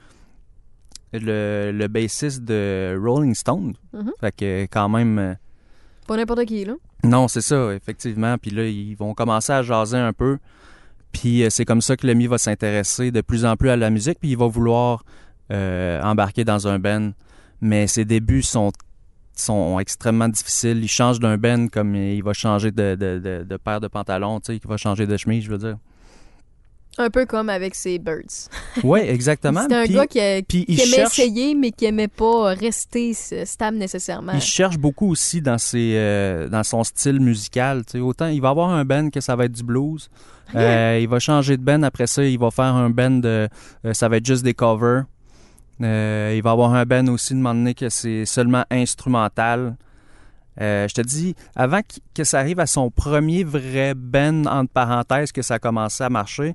[1.14, 3.74] le, le bassiste de Rolling Stone.
[3.94, 4.12] Mhm.
[4.20, 5.20] Fait que quand même...
[5.20, 5.34] euh,
[6.08, 6.74] Pas n'importe qui, là.
[7.04, 8.38] non, c'est ça, effectivement.
[8.38, 10.38] Puis là, ils vont commencer à jaser un peu.
[11.12, 13.90] Puis euh, c'est comme ça que Lemmy va s'intéresser de plus en plus à la
[13.90, 14.20] musique.
[14.20, 15.04] Puis il va vouloir
[15.52, 17.12] euh, embarquer dans un band.
[17.62, 18.72] Mais ses débuts sont,
[19.36, 20.80] sont extrêmement difficiles.
[20.84, 24.40] Il change d'un band comme il va changer de, de, de, de paire de pantalons,
[24.40, 25.78] tu sais, il va changer de chemise, je veux dire.
[27.02, 28.50] Un peu comme avec ses Birds.
[28.84, 29.62] Oui, exactement.
[29.64, 32.08] C'était un Puis gars qui, a- puis qui il aimait cherche- essayer, mais qui aimait
[32.08, 34.34] pas rester stable nécessairement.
[34.34, 37.84] Il cherche beaucoup aussi dans ses euh, dans son style musical.
[38.00, 40.10] Autant il va avoir un band que ça va être du blues.
[40.54, 42.26] Euh, il va changer de band après ça.
[42.26, 43.48] Il va faire un band de
[43.86, 45.04] euh, ça va être juste des covers.
[45.80, 49.78] Il va avoir un band aussi de moment donné que c'est seulement instrumental.
[50.60, 54.72] Euh, je te dis, avant qu- que ça arrive à son premier vrai band, entre
[54.74, 56.54] parenthèses, que ça a commencé à marcher,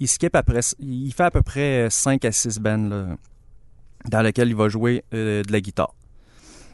[0.00, 3.06] il skip après, il fait à peu près 5 à 6 bands là,
[4.10, 5.94] dans lesquels il va jouer euh, de la guitare.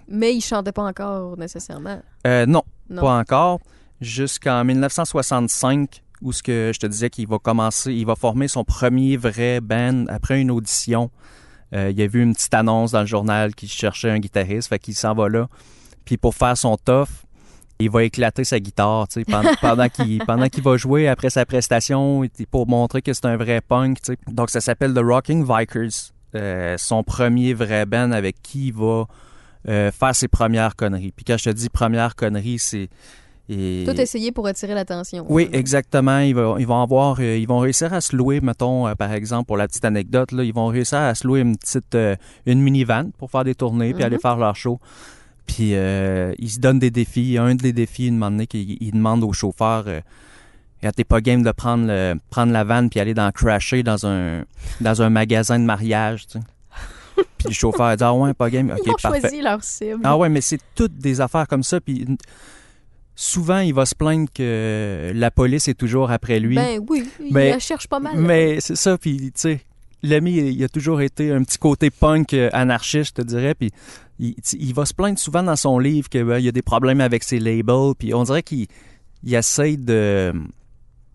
[0.08, 2.02] Mais il chantait pas encore nécessairement.
[2.26, 3.02] Euh, non, Non.
[3.02, 3.60] pas encore.
[4.00, 8.64] Jusqu'en 1965, où ce que je te disais qu'il va commencer, il va former son
[8.64, 11.10] premier vrai band après une audition.
[11.74, 14.78] Euh, il a vu une petite annonce dans le journal qu'il cherchait un guitariste, fait
[14.78, 15.48] qu'il s'en va là.
[16.04, 17.08] Puis pour faire son tough,
[17.84, 19.50] il va éclater sa guitare, tu sais, pendant,
[20.26, 24.12] pendant qu'il va jouer après sa prestation, pour montrer que c'est un vrai punk, tu
[24.12, 24.18] sais.
[24.30, 29.04] Donc ça s'appelle The Rocking Vikers, euh, son premier vrai band avec qui il va
[29.68, 31.12] euh, faire ses premières conneries.
[31.14, 32.88] Puis quand je te dis première connerie, c'est
[33.48, 35.26] et- Tout essayer pour attirer l'attention.
[35.28, 36.20] oui, exactement.
[36.20, 39.12] Ils vont, ils vont avoir, euh, ils vont réussir à se louer, mettons, euh, par
[39.12, 42.14] exemple, pour la petite anecdote, là, ils vont réussir à se louer une petite, euh,
[42.46, 44.06] une minivan pour faire des tournées, puis Mhm.
[44.06, 44.80] aller faire leur show.
[45.46, 47.36] Puis euh, ils se donnent des défis.
[47.38, 50.00] Un des défis, une moment donné, qu'il il demande au chauffeur, euh,
[50.96, 54.44] t'es pas game de prendre, le, prendre la vanne puis aller dans crasher dans un,
[54.80, 56.44] dans un magasin de mariage, tu sais.
[57.38, 58.74] Puis le chauffeur dit, ah ouais, pas game.
[58.84, 59.20] Ils ont parfait.
[59.20, 60.00] choisi leur cible.
[60.02, 61.80] Ah ouais, mais c'est toutes des affaires comme ça.
[61.80, 62.06] Puis
[63.14, 66.56] souvent, il va se plaindre que la police est toujours après lui.
[66.56, 68.16] Ben oui, il Mais- la cherche pas mal.
[68.16, 68.96] mais c'est ça.
[68.96, 69.60] Puis tu sais,
[70.02, 73.54] l'ami, il a toujours été un petit côté punk euh, anarchiste, je te dirais.
[73.54, 73.70] Puis
[74.18, 77.24] il, il va se plaindre souvent dans son livre qu'il y a des problèmes avec
[77.24, 77.94] ses labels.
[77.98, 78.66] Puis on dirait qu'il
[79.22, 80.32] il essaye de.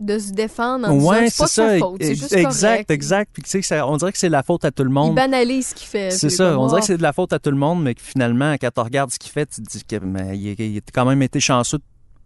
[0.00, 2.70] De se défendre en disant Ouais, que c'est pas de sa faute, c'est juste exact,
[2.70, 2.90] correct.
[2.92, 3.30] exact.
[3.32, 5.16] Puis tu sais, on dirait que c'est la faute à tout le Il monde.
[5.16, 6.10] banalise ce qu'il fait.
[6.12, 7.96] C'est ça, on dirait oh, que c'est de la faute à tout le monde, mais
[7.96, 10.78] que finalement, quand tu regardes ce qu'il fait, tu te dis que mais, il, il
[10.78, 11.78] a quand même été chanceux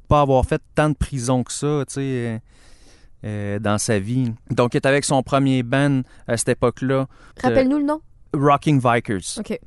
[0.07, 2.39] pas avoir fait tant de prison que ça, tu sais, euh,
[3.25, 4.31] euh, dans sa vie.
[4.51, 7.07] Donc, il est avec son premier band à cette époque-là,
[7.43, 8.03] Rappelle-nous le nom.
[8.35, 9.39] Rocking Vikers.
[9.39, 9.59] OK.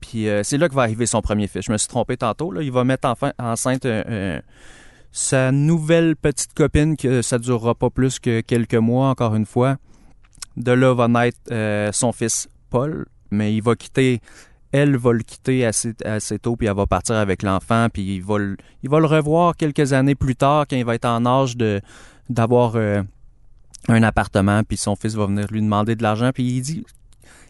[0.00, 1.66] Puis euh, c'est là que va arriver son premier fils.
[1.66, 2.50] Je me suis trompé tantôt.
[2.50, 2.62] Là.
[2.62, 4.40] Il va mettre enfin enceinte euh, euh,
[5.12, 9.76] sa nouvelle petite copine, que ça durera pas plus que quelques mois, encore une fois.
[10.56, 11.38] De là va naître
[11.92, 14.20] son fils Paul, mais il va quitter.
[14.70, 18.22] Elle va le quitter assez, assez tôt, puis elle va partir avec l'enfant, puis il
[18.22, 21.24] va, le, il va le revoir quelques années plus tard, quand il va être en
[21.24, 21.56] âge
[22.28, 26.84] d'avoir un appartement, puis son fils va venir lui demander de l'argent, puis il dit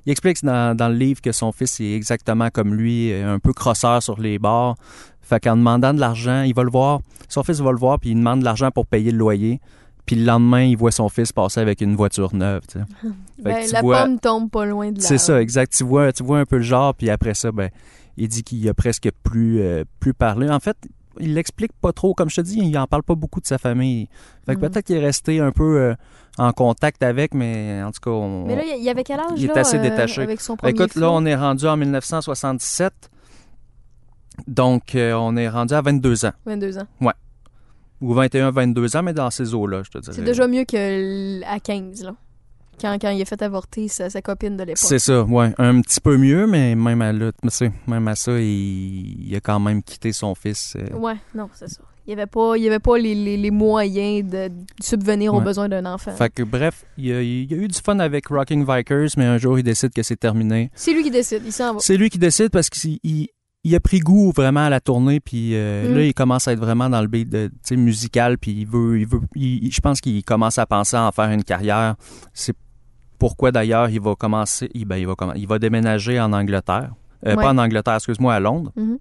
[0.08, 3.38] il explique dans, dans le livre que son fils est exactement comme lui, euh, un
[3.38, 4.76] peu crosseur sur les bords.
[5.20, 7.00] Fait qu'en demandant de l'argent, il va le voir.
[7.28, 9.60] Son fils va le voir, puis il demande de l'argent pour payer le loyer.
[10.06, 12.62] Puis le lendemain, il voit son fils passer avec une voiture neuve.
[12.66, 12.84] tu sais.
[13.42, 15.06] Ben, tu la vois- pomme tombe pas loin de là.
[15.06, 15.74] C'est ça, exact.
[15.76, 17.68] Tu vois, tu vois un peu le genre, puis après ça, ben,
[18.16, 20.48] il dit qu'il a presque plus, euh, plus parlé.
[20.48, 20.76] En fait,
[21.20, 22.14] il l'explique pas trop.
[22.14, 24.08] Comme je te dis, il en parle pas beaucoup de sa famille.
[24.46, 24.68] Fait que Mhm.
[24.70, 25.94] peut-être qu'il est resté un peu euh,
[26.38, 29.32] en contact avec, mais en tout cas, on, Mais là, il y avait quel âge,
[29.36, 30.22] Il est assez euh, détaché.
[30.22, 32.92] avec son premier écoute, là, on est rendu en 1977.
[34.46, 36.32] Donc, euh, on est rendu à 22 ans.
[36.46, 36.86] 22 ans.
[38.00, 40.14] Ou 21, 22 ans, mais dans ces eaux-là, je te dirais.
[40.14, 42.14] C'est déjà mieux que l- à 15, là.
[42.80, 44.78] Quand, quand il a fait avorter sa, sa copine de l'époque.
[44.78, 45.52] C'est ça, ouais.
[45.58, 47.30] Un petit peu mieux, mais même à, là,
[47.86, 50.76] même à ça, il, il a quand même quitté son fils.
[50.76, 51.80] euh, Ouais, non, c'est ça.
[52.06, 54.48] Il n'y avait pas, il avait pas les, les- les moyens de
[54.82, 56.12] subvenir aux besoins d'un enfant.
[56.12, 59.36] Fait que bref, il a, il a eu du fun avec Rocking Vikers, mais un
[59.36, 60.70] jour, il décide que c'est terminé.
[60.74, 61.80] C'est lui qui décide, il s'en va.
[61.80, 63.28] C'est lui qui décide parce qu'il il-
[63.64, 65.94] il a pris goût vraiment à la tournée, puis euh, Mm.
[65.96, 69.06] là, il commence à être vraiment dans le beat de, musical, puis il veut, il
[69.06, 71.96] veut, je pense qu'il commence à penser à en faire une carrière.
[72.32, 72.54] C'est
[73.18, 76.92] pourquoi d'ailleurs il va commencer, il, ben, il va, comm- il va déménager en Angleterre,
[77.26, 77.42] Euh, Ouais.
[77.42, 78.72] pas en Angleterre, excuse-moi, à Londres.
[78.76, 78.98] Mhm.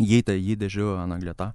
[0.00, 1.52] Il est, il est déjà en Angleterre.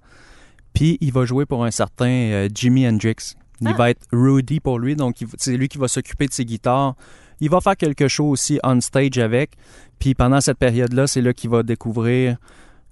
[0.72, 3.34] Puis il va jouer pour un certain euh, Jimi Hendrix.
[3.60, 3.72] Il Ah.
[3.72, 6.94] va être Rudy pour lui, donc c'est lui qui va s'occuper de ses guitares.
[7.40, 9.52] Il va faire quelque chose aussi on stage avec.
[9.98, 12.36] Puis pendant cette période-là, c'est là qu'il va découvrir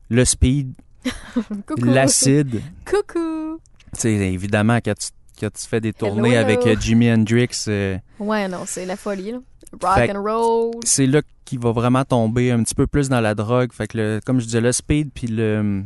[0.08, 0.74] le speed,
[1.78, 2.60] l'acide.
[2.84, 3.60] Coucou.
[3.92, 7.98] C'est évidemment quand tu, quand tu fais des tournées Hello, avec euh, Jimi Hendrix, euh,
[8.18, 9.38] Ouais, non, c'est la folie, là.
[9.82, 10.70] Rock Fait- and roll.
[10.84, 13.72] c'est là qu'il va vraiment tomber un petit peu plus dans la drogue.
[13.72, 15.82] Fait que, le- comme je disais, le speed puis le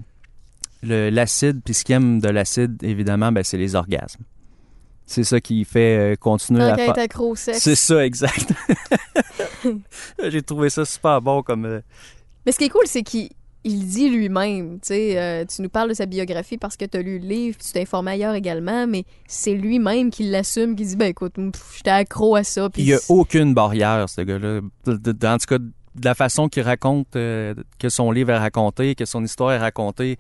[0.83, 4.23] l'acide, puis ce qu'il aime de l'acide, évidemment, ben, c'est les orgasmes.
[5.07, 6.91] C'est ça qui fait euh, continuer à faire.
[6.91, 7.59] être accro au sexe.
[7.59, 8.53] C'est ça, exact.
[10.29, 11.83] J'ai trouvé ça super bon comme.
[12.47, 13.29] Mais ce qui est cool, c'est qu'il
[13.65, 16.97] il dit lui-même, tu sais, euh, tu nous parles de sa biographie parce que tu
[16.97, 20.85] as lu le livre, tu t'es informé ailleurs également, mais c'est lui-même qui l'assume, qui
[20.85, 21.35] dit, ben écoute,
[21.77, 24.61] j'étais accro à ça, puis Il n'y a aucune barrière, ce gars-là.
[24.87, 29.05] En tout cas, de la façon qu'il raconte, euh, que son livre est raconté, que
[29.05, 30.19] son histoire est racontée,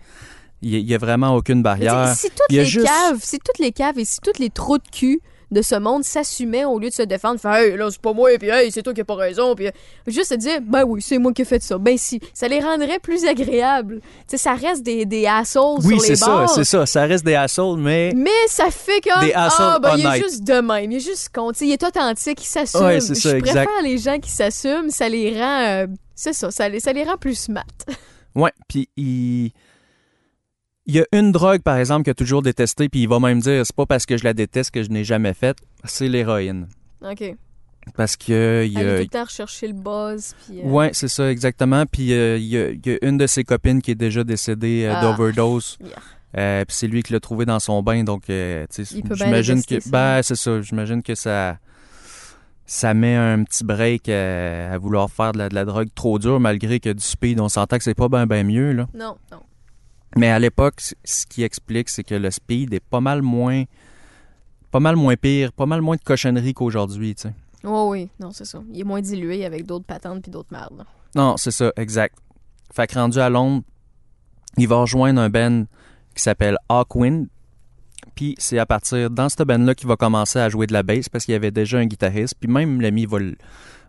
[0.62, 2.14] il n'y a, vraiment aucune barrière.
[2.14, 4.76] Si toutes Il les juste- caves, si toutes les caves et si toutes les trous
[4.76, 8.00] de cul de ce monde s'assumaient au lieu de se défendre, faire hey, là c'est
[8.00, 9.70] pas moi, puis hey, c'est toi qui as pas raison, puis euh,
[10.06, 11.78] juste se dire ben oui, c'est moi qui ai fait ça.
[11.78, 14.00] Ben si, ça les rendrait plus agréables.
[14.00, 16.86] Tu sais, ça reste des, des assholes Oui, sur les c'est ça, c'est ça.
[16.86, 18.12] Ça reste des assholes, mais.
[18.14, 21.00] Mais ça fait comme Des assholes ah ben il est juste de même, il est
[21.00, 22.84] juste con, il est authentique, il s'assume.
[22.84, 23.64] Ouais, c'est ça, Je exact.
[23.64, 27.04] préfère les gens qui s'assument, ça les rend euh, c'est ça, ça les, ça les
[27.04, 27.64] rend plus smart.
[28.34, 29.52] Ouais, puis il.
[30.90, 33.38] Il y a une drogue, par exemple, qu'il a toujours détestée, puis il va même
[33.38, 36.66] dire c'est pas parce que je la déteste que je n'ai jamais faite, c'est l'héroïne.
[37.09, 37.37] OK.
[37.94, 41.31] Parce que il a, tout le temps rechercher le buzz puis euh, Ouais, c'est ça,
[41.31, 41.87] exactement.
[41.87, 44.24] Puis euh, il y, a, il y a une de ses copines qui est déjà
[44.24, 45.00] décédée euh, Ah.
[45.03, 45.79] d'overdose.
[45.81, 45.90] Yeah.
[46.37, 48.66] Euh, puis c'est lui qui l'a trouvé dans son bain, donc euh,
[49.14, 49.90] j'imagine que ça.
[49.90, 51.59] ben c'est ça, j'imagine que ça
[52.66, 56.40] ça met un petit break à vouloir faire de la, de la drogue trop dure
[56.40, 58.88] malgré que du speed, on s'entend que c'est pas bien ben mieux là.
[58.94, 59.38] Non, non.
[60.16, 63.64] Mais à l'époque, ce qui explique c'est que le speed est pas mal moins
[64.70, 67.35] pas mal moins pire, pas mal moins de cochonnerie qu'aujourd'hui, tu sais.
[67.64, 68.62] Oh oui, non, c'est ça.
[68.73, 70.85] Il est moins dilué avec d'autres patentes puis d'autres merdes.
[71.16, 72.16] Non, c'est ça, exact.
[72.73, 73.62] Fait que rendu à Londres,
[74.57, 75.64] il va rejoindre un band
[76.14, 77.27] qui s'appelle Hawkwind.
[78.14, 81.09] Puis c'est à partir, dans ce band-là, qu'il va commencer à jouer de la bass
[81.09, 82.35] parce qu'il y avait déjà un guitariste.
[82.38, 83.37] Puis même l'ami va le-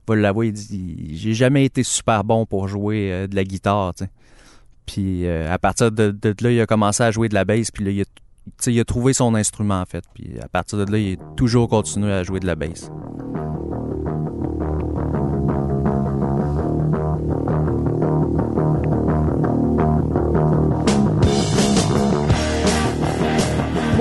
[0.08, 3.94] va l'avouer, il dit J'ai jamais été super bon pour jouer euh, de la guitare,
[3.94, 4.10] tu sais.
[4.92, 7.72] Puis euh, à partir de, là, il a commencé à jouer de la bass.
[7.72, 10.04] Puis là, il a, il a trouvé son instrument, en fait.
[10.14, 12.92] Puis à partir de là, il a toujours continué à jouer de la bass.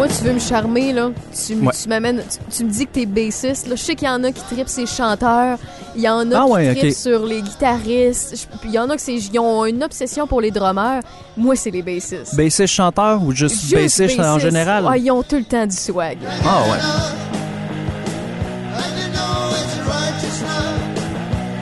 [0.00, 1.10] Moi, tu veux me charmer, là.
[1.46, 1.74] Tu, m- Ouais.
[1.82, 2.22] tu m'amènes.
[2.22, 3.66] Tu, tu me dis que t'es bassiste.
[3.68, 3.76] Là.
[3.76, 5.58] Je sais qu'il y en a qui tripent ces chanteurs.
[5.94, 6.96] Il y en a Ah qui ouais, trippent ok.
[6.96, 8.34] sur les guitaristes.
[8.34, 11.02] Je- puis Il y en a qui c'est- ils ont une obsession pour les drummers.
[11.36, 12.34] Moi, c'est les bassistes.
[12.34, 14.40] Bassiste chanteur ou juste, Juste bassiste en bassistes.
[14.46, 14.86] général?
[14.88, 16.16] Ah, ils ont tout le temps du swag.
[16.46, 16.78] Ah ouais.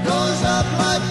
[0.05, 1.08] Goes up like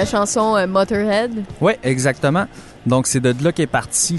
[0.00, 1.44] La chanson euh, Motorhead?
[1.60, 2.46] Oui, exactement.
[2.86, 4.16] Donc, c'est de là qu'est partie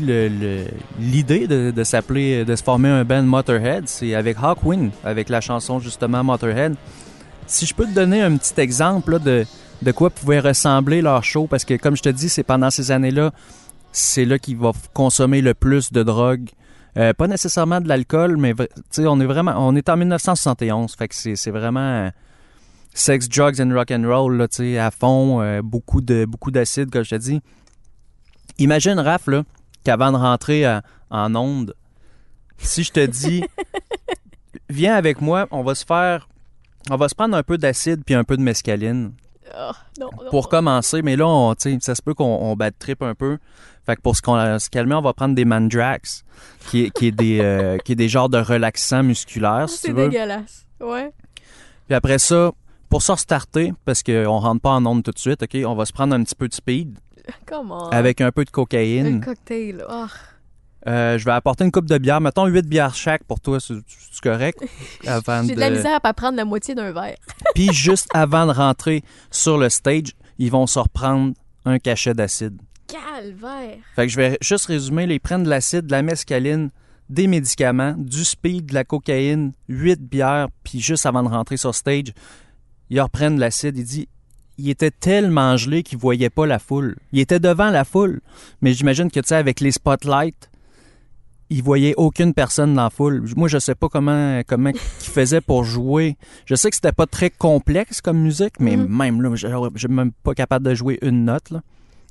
[0.99, 3.85] l'idée de, s'appeler, de se former un band Motorhead.
[3.87, 6.75] C'est avec Hawkwind, avec la chanson justement Motorhead.
[7.47, 9.43] Si je peux te donner un petit exemple de,
[9.81, 12.91] de quoi pouvait ressembler leur show, parce que comme je te dis, c'est pendant ces
[12.91, 13.31] années-là,
[13.91, 16.47] c'est là qu'ils vont consommer le plus de drogue.
[16.95, 18.53] Euh, pas nécessairement de l'alcool, mais
[18.99, 22.11] on est vraiment, on est en 1971, fait que c'est vraiment
[22.93, 24.47] sex, drugs and rock and roll là,
[24.85, 27.41] à fond, euh, beaucoup de beaucoup d'acide, comme je te dis.
[28.57, 29.43] Imagine, Raph, là,
[29.83, 31.73] qu'avant de rentrer à- en onde,
[32.57, 33.43] si je te dis,
[34.69, 36.27] viens avec moi, on va se faire,
[36.89, 39.13] on va se prendre un peu d'acide puis un peu de mescaline
[39.53, 40.29] Ah, non, non.
[40.29, 43.37] pour commencer, mais là, on, ça se peut qu'on on bad trip un peu.
[43.85, 46.23] Fait que pour se, se calmer, on va prendre des mandrax,
[46.69, 49.87] qui est, qui est des, euh, qui est des genres de relaxants musculaires, si C'est
[49.87, 50.07] tu veux.
[50.09, 50.65] dégueulasse.
[50.79, 51.11] Ouais.
[51.87, 52.51] Puis après ça,
[52.91, 55.85] pour se restarter, parce qu'on rentre pas en onde tout de suite, OK, on va
[55.85, 56.99] se prendre un petit peu de speed
[57.47, 57.89] Comment?
[57.89, 59.21] avec un peu de Un cocaïne.
[59.21, 59.83] cocktail.
[59.89, 60.07] Ah.
[60.87, 62.19] Euh, je vais apporter une coupe de bière.
[62.21, 63.75] Mettons 8 bières chaque pour toi, c'est
[64.21, 64.59] correct?
[65.07, 67.17] Avant J'ai de la de- misère à pas prendre la moitié d'un verre.
[67.55, 71.33] Puis juste avant de rentrer sur le stage, ils vont se reprendre
[71.65, 72.59] un cachet d'acide.
[72.87, 73.77] Calvaire.
[73.95, 75.03] Fait que je vais juste résumer.
[75.05, 76.71] Ils prennent de l'acide, de la mescaline,
[77.09, 81.75] des médicaments, du speed, de la cocaïne, 8 bières, puis juste avant de rentrer sur
[81.75, 82.11] stage,
[82.91, 83.75] ils reprennent de l'acide.
[83.77, 84.07] Il dit,
[84.59, 86.95] il était tellement gelé qu'il voyait pas la foule.
[87.11, 88.21] Il était devant la foule.
[88.61, 90.49] Mais j'imagine que, tu sais, avec les spotlights,
[91.49, 93.25] il voyait aucune personne dans la foule.
[93.35, 94.77] Moi, je sais pas comment, comment il
[95.09, 96.15] faisait pour jouer.
[96.45, 98.87] Je sais que c'était pas très complexe comme musique, mais Mhm.
[98.87, 101.61] même là, je je suis même pas capable de jouer une note, là.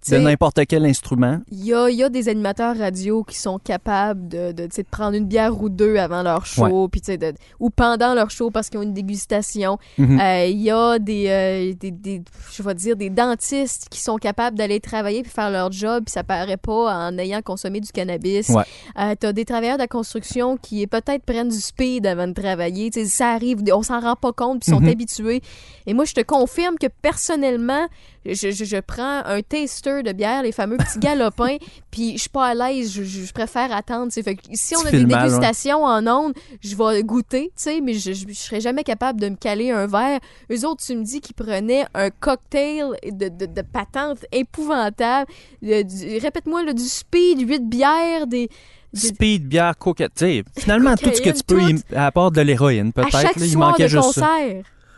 [0.05, 1.41] Tu De n'importe quel instrument.
[1.51, 4.87] Il y a, y a des animateurs radio qui sont capables de, de, tu de
[4.91, 7.19] prendre une bière ou deux avant leur show, puis, tu
[7.59, 9.79] ou pendant leur show parce qu'ils ont une dégustation.
[9.99, 10.19] Mhm.
[10.19, 14.17] Euh, Il y a des, euh, des, des- je vais dire, des dentistes qui sont
[14.17, 17.93] capables d'aller travailler puis faire leur job, puis ça paraît pas en ayant consommé du
[17.93, 18.49] cannabis.
[18.49, 18.63] Ouais.
[18.99, 22.91] Euh, T'as des travailleurs de la construction qui peut-être prennent du speed avant de travailler.
[22.91, 24.89] Tu sais, ça arrive, on s'en rend pas compte, puis sont Mhm.
[24.89, 25.43] habitués.
[25.87, 27.87] Et moi, je te confirme que personnellement,
[28.27, 31.57] je, je- je prends un taster de bière, les fameux petits galopins,
[31.91, 34.13] puis je suis pas à l'aise, je, je- préfère attendre.
[34.13, 35.05] Fait que si on a des ouais.
[35.05, 37.53] dégustations en ondes, je vais goûter,
[37.83, 40.21] mais je, je, serais jamais capable de me caler un verre.
[40.53, 45.31] Eux autres, tu me dis qu'ils prenaient un cocktail de, de, de patente épouvantable.
[45.63, 48.49] Répète-moi, du speed, 8 bières, des...
[48.93, 50.11] des- Speed, bière, cocaïne.
[50.17, 51.83] Tu sais, finalement, tout ce que tu peux, tout.
[51.95, 53.11] à part de l'héroïne, à peut-être.
[53.13, 54.29] chaque là, il soir manquait de juste ça.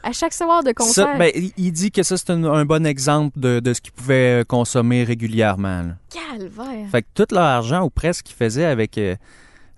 [0.03, 1.07] À chaque soir de concert.
[1.07, 3.93] Ça, ben, il- dit que ça, c'est un, un bon exemple de, de ce qu'il
[3.93, 5.83] pouvait euh, consommer régulièrement.
[5.83, 5.97] là.
[6.11, 6.89] Calvaire.
[6.91, 9.15] Fait que tout leur argent, ou presque, qu'ils faisaient avec, euh,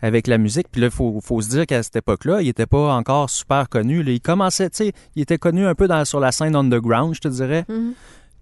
[0.01, 0.69] avec la musique.
[0.73, 3.69] Puis là, il faut, faut se dire qu'à cette époque-là, il était pas encore super
[3.69, 4.03] connu.
[4.03, 4.13] là.
[4.13, 7.21] Il commençait, tu sais, il était connu un peu dans, sur la scène underground, je
[7.21, 7.65] te dirais.
[7.69, 7.93] Mhm.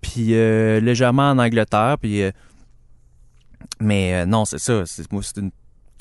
[0.01, 1.97] Puis euh, légèrement en Angleterre.
[2.01, 2.31] Puis, euh,
[3.81, 4.85] mais non, c'est ça.
[4.87, 5.51] C'est, moi, c'est une-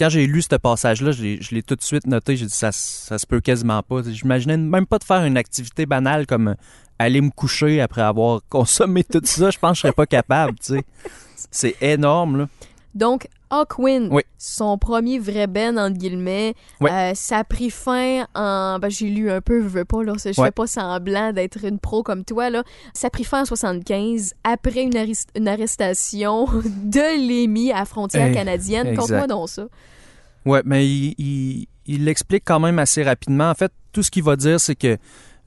[0.01, 1.21] Quand j'ai lu ce passage-là, je
[1.53, 2.35] l'ai, tout de suite noté.
[2.35, 4.01] J'ai dit ça, ça se peut quasiment pas.
[4.01, 6.55] J'imaginais même pas de faire une activité banale comme euh,
[6.97, 9.51] aller me coucher après avoir consommé tout ça.
[9.51, 10.57] Je pense que je serais pas capable.
[11.51, 12.49] C'est énorme, là.
[12.95, 14.23] Donc, Hawkwind, Oui.
[14.37, 16.89] son premier vrai ben, entre guillemets, Oui.
[16.91, 18.79] euh, ça a pris fin en...
[18.79, 20.47] Ben, j'ai lu un peu, je veux pas, là, je Ouais.
[20.47, 22.63] fais pas semblant d'être une pro comme toi, là.
[22.93, 27.85] Ça a pris fin en 75, après une, arrest- une arrestation de l'EMI à la
[27.85, 28.95] frontière Eh, canadienne.
[28.95, 29.67] Conte-moi donc ça.
[30.45, 33.49] Ouais, mais il, il, il l'explique quand même assez rapidement.
[33.51, 34.97] En fait, tout ce qu'il va dire, c'est que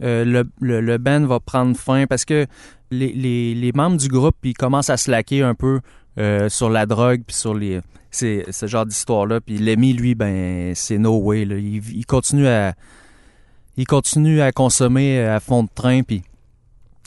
[0.02, 2.46] euh, le, le, le band va prendre fin parce que
[2.90, 5.80] les, les, les membres du groupe, ils commencent à slacker un peu
[6.18, 9.40] euh, sur la drogue puis sur les c'est ce genre d'histoire-là.
[9.40, 11.44] Puis Lemmy, lui, ben, c'est no way.
[11.44, 11.56] Là.
[11.56, 12.74] Il, il continue à
[13.76, 16.22] il continue à consommer à fond de train, puis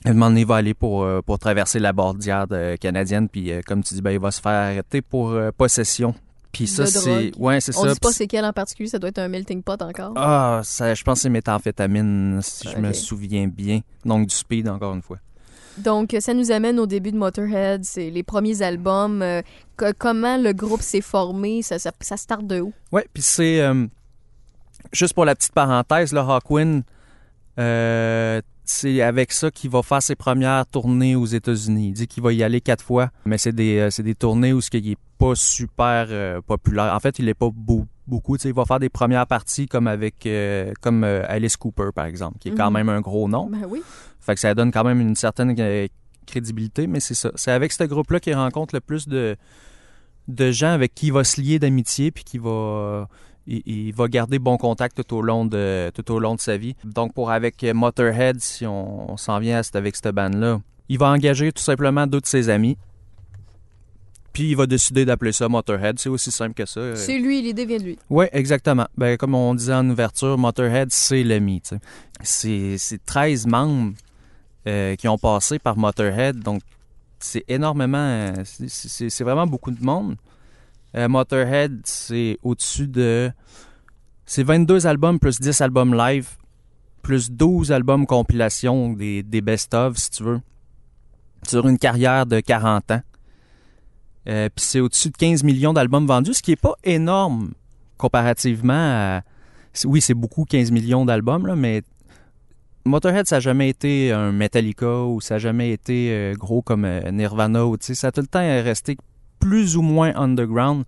[0.05, 3.29] à un moment donné, il va aller pour, euh, pour traverser la bordière euh, canadienne,
[3.29, 6.13] puis euh, comme tu dis, ben, il va se faire arrêter pour euh, possession.
[6.51, 7.31] Puis ça, c'est...
[7.37, 7.93] Ouais, c'est On ça.
[7.93, 10.13] dit pas Puis- c'est quel en particulier, ça doit être un melting pot encore.
[10.17, 13.79] ah, ça, je pense que c'est méthamphétamine, si je me souviens bien.
[14.05, 15.17] Donc du speed, encore une fois.
[15.77, 19.21] Donc, ça nous amène au début de Motorhead, c'est les premiers albums.
[19.21, 19.41] euh,
[19.77, 22.73] co- comment le groupe s'est formé, ça, ça, ça start de où?
[22.91, 23.61] Ouais, puis c'est...
[23.61, 23.85] euh,
[24.91, 26.83] juste pour la petite parenthèse, là, Hawkwind,
[27.59, 31.87] euh, c'est avec ça qu'il va faire ses premières tournées aux États-Unis.
[31.89, 34.53] Il dit qu'il va y aller quatre fois, mais c'est des, euh, c'est des tournées
[34.53, 36.93] où ce qu'il est pas super euh, populaire.
[36.93, 38.35] En fait, il est pas beau- beaucoup.
[38.37, 42.49] Il va faire des premières parties comme avec euh, comme Alice Cooper, par exemple, qui
[42.49, 42.73] est quand Mhm.
[42.77, 43.49] même un gros nom.
[43.49, 43.81] Ben oui.
[44.19, 45.55] Fait que ça donne quand même une certaine
[46.25, 47.31] crédibilité, mais c'est ça.
[47.35, 49.35] C'est avec ce groupe-là qu'il rencontre le plus de,
[50.27, 53.07] de gens avec qui il va se lier d'amitié, puis qui va,
[53.47, 56.57] il, il va garder bon contact tout au long de, tout au long de sa
[56.57, 56.75] vie.
[56.83, 60.97] Donc pour avec Motorhead, si on, on s'en vient à cette- avec cette bande-là, il
[60.99, 62.77] va engager tout simplement deux de ses amis.
[64.33, 65.97] Puis il va décider d'appeler ça Motorhead.
[65.97, 66.95] C'est aussi simple que ça.
[66.95, 67.99] C'est lui, l'idée vient de lui.
[68.09, 68.85] oui, exactement.
[68.95, 71.61] Ben, comme on disait en ouverture, Motorhead, c'est l'ami.
[72.21, 73.93] C'est c'est 13 membres
[74.67, 76.61] euh, qui ont passé par Motorhead, donc
[77.19, 77.97] c'est énormément.
[77.97, 80.17] euh, c'est vraiment beaucoup de monde.
[80.95, 83.31] Euh, Motorhead, c'est au-dessus de.
[84.25, 86.29] C'est 22 albums plus 10 albums live,
[87.01, 90.41] plus 12 albums compilation des, des best-of, si tu veux,
[91.43, 93.01] sur une carrière de 40 ans.
[94.27, 97.53] Euh, Puis c'est au-dessus de 15 millions d'albums vendus, ce qui est pas énorme
[97.97, 99.21] comparativement à...
[99.85, 101.83] Oui, c'est beaucoup 15 millions d'albums, mais
[102.83, 106.87] Motorhead, ça n'a jamais été un Metallica ou ça n'a jamais été euh, gros comme
[107.11, 107.65] Nirvana.
[107.65, 108.97] Ou, ça a tout le temps resté
[109.39, 110.83] plus ou moins underground.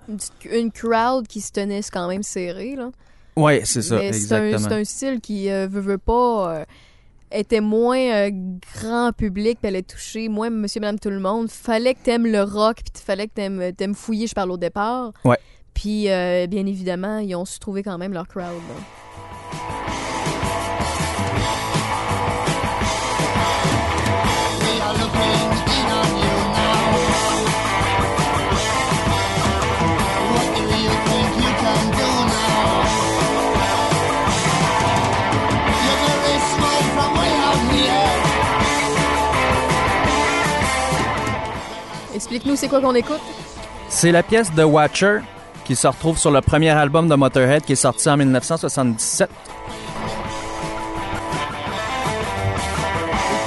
[0.52, 2.92] Une, crowd qui se tenait quand même serrée, là.
[3.36, 4.70] Oui, c'est ça, Mais c'est un, exactement.
[4.70, 6.66] c'est un style qui, euh, veut, veut pas, euh,
[7.32, 8.32] était moins euh,
[8.76, 11.50] grand public, puis allait toucher moins monsieur, madame, tout le monde.
[11.50, 15.14] Fallait que t'aimes le rock, puis fallait que t'aimes, t'aimes fouiller, je parle au départ.
[15.24, 15.38] Ouais.
[15.74, 18.44] Puis, euh, bien évidemment, ils ont su trouver quand même leur crowd.
[18.46, 19.29] là.
[42.30, 43.22] Explique-nous, c'est quoi qu'on écoute?
[43.88, 45.22] C'est la pièce The Watcher
[45.66, 49.28] qui se retrouve sur le premier album de Motorhead qui est sorti en 1977.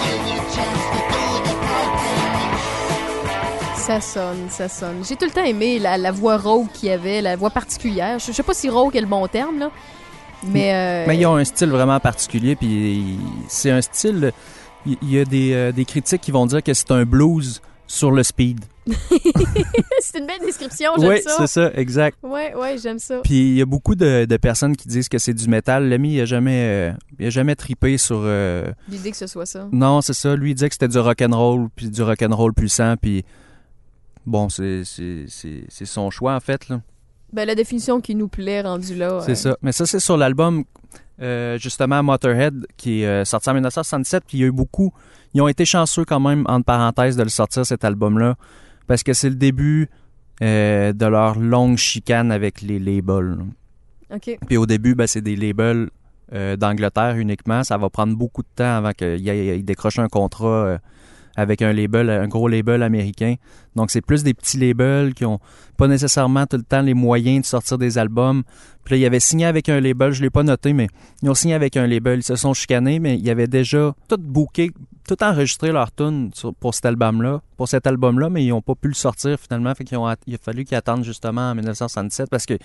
[0.03, 1.95] Give you a chance to do the right
[3.77, 3.77] thing.
[3.77, 5.05] Ça sonne, ça sonne.
[5.09, 8.19] J'ai tout le temps aimé la, la voix rauque qu'il y avait, la voix particulière.
[8.19, 9.71] Je, je sais pas si rauque est le bon terme, là.
[10.43, 13.17] Mais, euh, Mais ils ont un style vraiment particulier, puis
[13.47, 14.33] c'est un style.
[14.87, 18.11] Il y a des, euh, des critiques qui vont dire que c'est un blues sur
[18.11, 18.65] le speed.
[20.01, 21.37] c'est une belle description, j'aime Oui, ça.
[21.39, 22.19] c'est ça, exact.
[22.23, 23.21] Ouais, ouais, j'aime ça.
[23.23, 25.89] Puis il y a beaucoup de, de personnes qui disent que c'est du métal.
[25.89, 28.21] L'ami, il a jamais, euh, il a jamais tripé sur.
[28.25, 29.69] euh, L'idée que ce soit ça.
[29.73, 30.35] Non, c'est ça.
[30.35, 32.97] Lui, il disait que c'était du rock and roll, puis du rock and roll puissant,
[33.01, 33.25] puis
[34.27, 34.83] bon, c'est
[35.85, 36.81] son choix en fait là.
[37.33, 39.21] Ben, la définition qui nous plaît rendue là.
[39.25, 39.57] C'est euh, ça.
[39.63, 40.65] Mais ça, c'est sur l'album,
[41.23, 44.25] euh, justement, Motorhead, qui est euh, sorti en 1977.
[44.27, 44.93] Puis il y a eu beaucoup.
[45.33, 48.37] Ils ont été chanceux, quand même, entre parenthèses, de le sortir, cet album-là.
[48.87, 49.89] Parce que c'est le début
[50.43, 53.37] euh, de leur longue chicane avec les labels.
[53.39, 54.17] là.
[54.17, 54.39] OK.
[54.47, 55.89] Puis au début, ben, c'est des labels
[56.33, 57.63] euh, d'Angleterre uniquement.
[57.65, 60.79] Ça va prendre beaucoup de temps avant qu'ils décrochent un contrat euh,
[61.37, 63.37] avec un label, un gros label américain.
[63.77, 65.41] Donc c'est plus des petits labels qui ont
[65.77, 68.43] pas nécessairement tout le temps les moyens de sortir des albums.
[68.85, 70.89] Puis là, ils avaient signé avec un label, je l'ai pas noté, mais
[71.23, 72.21] ils ont signé avec un label.
[72.21, 74.73] Ils se sont chicanés, mais ils avaient déjà tout booké,
[75.07, 78.89] tout enregistré leur tune pour cet album-là, pour cet album-là, mais ils n'ont pas pu
[78.89, 79.75] le sortir finalement.
[79.75, 79.85] Fait
[80.27, 82.59] il a fallu qu'ils attendent justement en 1967 parce que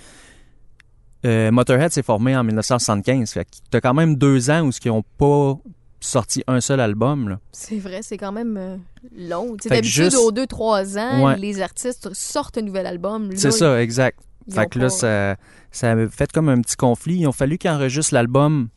[1.26, 3.32] euh, Motorhead s'est formé en 1975.
[3.32, 5.58] Fait que t'as quand même deux ans où ils n'ont pas
[6.00, 7.38] sorti un seul album.
[7.52, 8.78] C'est vrai, c'est quand même euh,
[9.18, 9.56] long.
[9.66, 11.38] D'habitude, juste- aux 2-3 ans, Ouais.
[11.38, 13.30] les artistes sortent un nouvel album.
[13.36, 14.20] C'est ça, exact.
[14.50, 15.36] Fait que là, ça,
[15.72, 17.18] ça a fait comme un petit conflit.
[17.20, 18.70] Ils ont fallu qu'ils enregistrent l'album.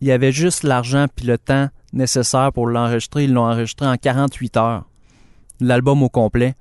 [0.00, 3.24] Il y avait juste l'argent puis le temps nécessaire pour l'enregistrer.
[3.24, 4.84] Ils l'ont enregistré en 48 heures.
[5.60, 6.54] L'album au complet.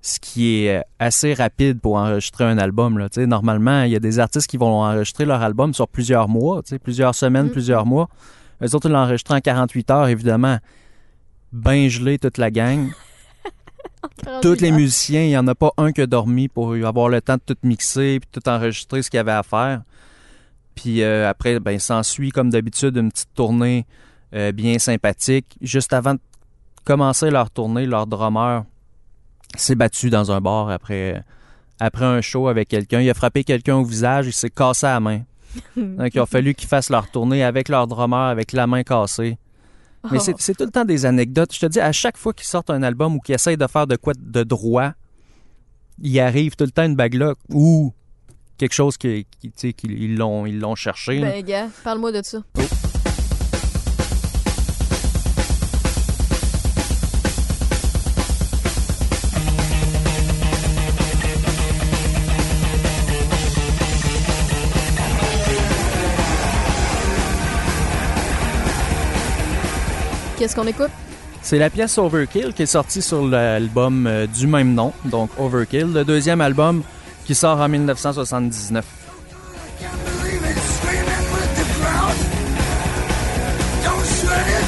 [0.00, 2.98] Ce qui est euh, assez rapide pour enregistrer un album.
[2.98, 3.08] Là.
[3.26, 7.14] Normalement, il y a des artistes qui vont enregistrer leur album sur plusieurs mois, plusieurs
[7.14, 7.50] semaines, Mm.
[7.52, 8.08] plusieurs mois.
[8.62, 10.58] Eux autres, ils l'ont enregistré en 48 heures, évidemment.
[11.52, 12.90] Ben gelé toute la gang.
[14.42, 17.20] Tous les musiciens, il n'y en a pas un qui a dormi pour avoir le
[17.20, 19.82] temps de tout mixer puis tout enregistrer ce qu'il y avait à faire.
[20.74, 23.86] Puis euh, après, ben, s'ensuit comme d'habitude une petite tournée
[24.34, 25.56] euh, bien sympathique.
[25.60, 26.20] Juste avant de
[26.84, 28.64] commencer leur tournée, leur drummer
[29.56, 31.22] s'est battu dans un bar après,
[31.80, 33.00] après un show avec quelqu'un.
[33.00, 35.20] Il a frappé quelqu'un au visage, il s'est cassé la main.
[35.76, 39.38] Donc il a fallu qu'ils fassent leur tournée avec leur drummer, avec la main cassée.
[40.10, 40.20] Mais Oh.
[40.20, 41.54] c'est- c'est tout le temps des anecdotes.
[41.54, 43.86] Je te dis, à chaque fois qu'ils sortent un album ou qu'ils essayent de faire
[43.86, 44.92] de quoi de droit,
[46.02, 47.92] il arrive tout le temps une bague-là ou
[48.58, 49.26] quelque chose qui,
[49.56, 51.18] qui, qu'ils- ils l'ont cherché.
[51.20, 51.30] là.
[51.30, 52.38] Ben, gars, parle-moi de ça.
[70.44, 70.90] Qu'est-ce qu'on écoute?
[71.40, 75.90] C'est la pièce Overkill qui est sortie sur l'album euh, du même nom, donc Overkill,
[75.90, 76.82] le deuxième album
[77.24, 78.84] qui sort en 1979.
[79.80, 82.14] Can't believe it, screaming with the crowd.
[83.84, 84.66] Don't shred it,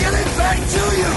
[0.00, 1.12] get it back to you.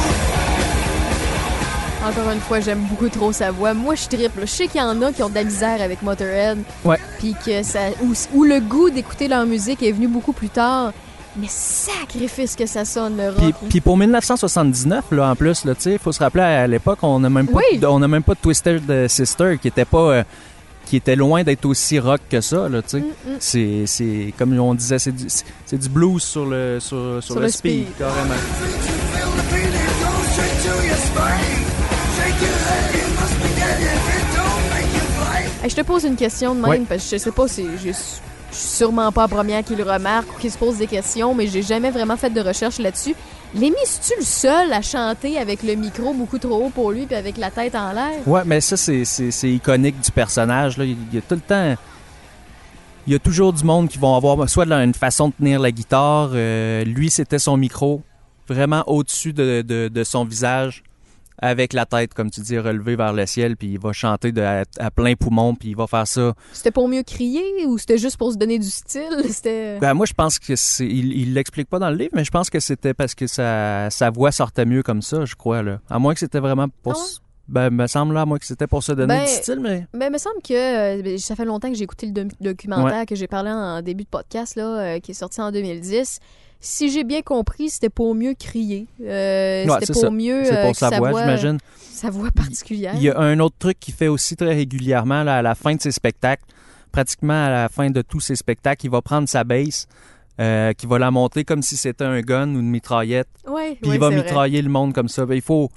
[2.10, 3.74] Encore une fois, j'aime beaucoup trop sa voix.
[3.74, 4.42] Moi, je triple.
[4.42, 6.58] Je sais qu'il y en a qui ont de la misère avec Motorhead.
[6.84, 6.98] Ouais.
[7.20, 7.80] Puis que ça.
[8.04, 10.92] Où, où le goût d'écouter leur musique est venu beaucoup plus tard.
[11.38, 13.54] Mais sacrifice que ça sonne, le rock.
[13.70, 17.48] Puis, pour 1979, là, en plus, il faut se rappeler à l'époque, on n'a même
[17.48, 17.80] pas, Oui.
[17.86, 20.24] on n'a même pas de Twisted Sister qui était pas, euh,
[20.86, 23.00] qui était loin d'être aussi rock que ça, là, tu sais.
[23.00, 23.04] Mm,
[23.34, 23.36] mm.
[23.40, 25.28] C'est, c'est comme on disait, c'est du,
[25.66, 27.98] c'est du blues sur le, sur, sur Sur le, le speed, speed.
[27.98, 28.34] carrément.
[35.62, 38.22] Hey, je te pose une question de même, parce que je sais pas si suis
[38.52, 41.36] je suis sûrement pas la première qui le remarque ou qui se pose des questions,
[41.36, 43.16] mais j'ai jamais vraiment fait de recherche là-dessus.
[43.54, 47.16] Lémi, es-tu le seul à chanter avec le micro beaucoup trop haut pour lui puis
[47.16, 48.28] avec la tête en l'air?
[48.28, 50.78] Ouais, mais ça, c'est, c'est, iconique du personnage.
[50.78, 50.86] Là.
[50.86, 51.76] Il y a tout le temps.
[53.08, 55.72] Il y a toujours du monde qui vont avoir soit une façon de tenir la
[55.72, 56.30] guitare.
[56.34, 58.04] euh, lui, c'était son micro,
[58.48, 60.84] vraiment au-dessus de, de- de son visage,
[61.42, 63.58] avec la tête, comme tu dis, relevée vers le ciel.
[63.58, 66.34] Puis il va chanter de, à, à plein poumon, puis il va faire ça.
[66.54, 69.10] C'était pour mieux crier ou c'était juste pour se donner du style?
[69.30, 69.80] C'était.
[69.80, 70.86] Ben, moi, je pense que c'est.
[70.86, 74.10] Il, l'explique pas dans le livre, mais je pense que c'était parce que sa, sa
[74.10, 75.62] voix sortait mieux comme ça, je crois.
[75.64, 75.80] Là.
[75.90, 76.94] À moins que c'était vraiment pour.
[76.94, 77.04] Ah ouais?
[77.48, 79.88] Ben, me semble là, à moins que c'était pour se donner Ben, du style, mais.
[79.94, 80.54] Mais il me semble que
[81.00, 83.82] euh, ben, ça fait longtemps que j'ai écouté le doc- documentaire que j'ai parlé en
[83.82, 86.20] début de podcast, là, euh, qui est sorti en 2010.
[86.62, 88.88] Si j'ai bien compris, c'était pour mieux crier.
[89.02, 90.10] Euh, Ouais, c'était c'est pour ça.
[90.12, 91.58] mieux C'est euh, pour sa voix, j'imagine.
[91.80, 92.94] sa voix particulière.
[92.96, 95.74] Il y a un autre truc qu'il fait aussi très régulièrement là, à la fin
[95.76, 96.44] de ses spectacles.
[96.92, 99.88] Pratiquement à la fin de tous ses spectacles, il va prendre sa bass,
[100.42, 103.92] euh, qui va la monter comme si c'était un gun ou une mitraillette, Ouais, puis
[103.92, 104.18] ouais, il va vrai.
[104.18, 105.26] mitrailler le monde comme ça.
[105.26, 105.70] Ben, il faut.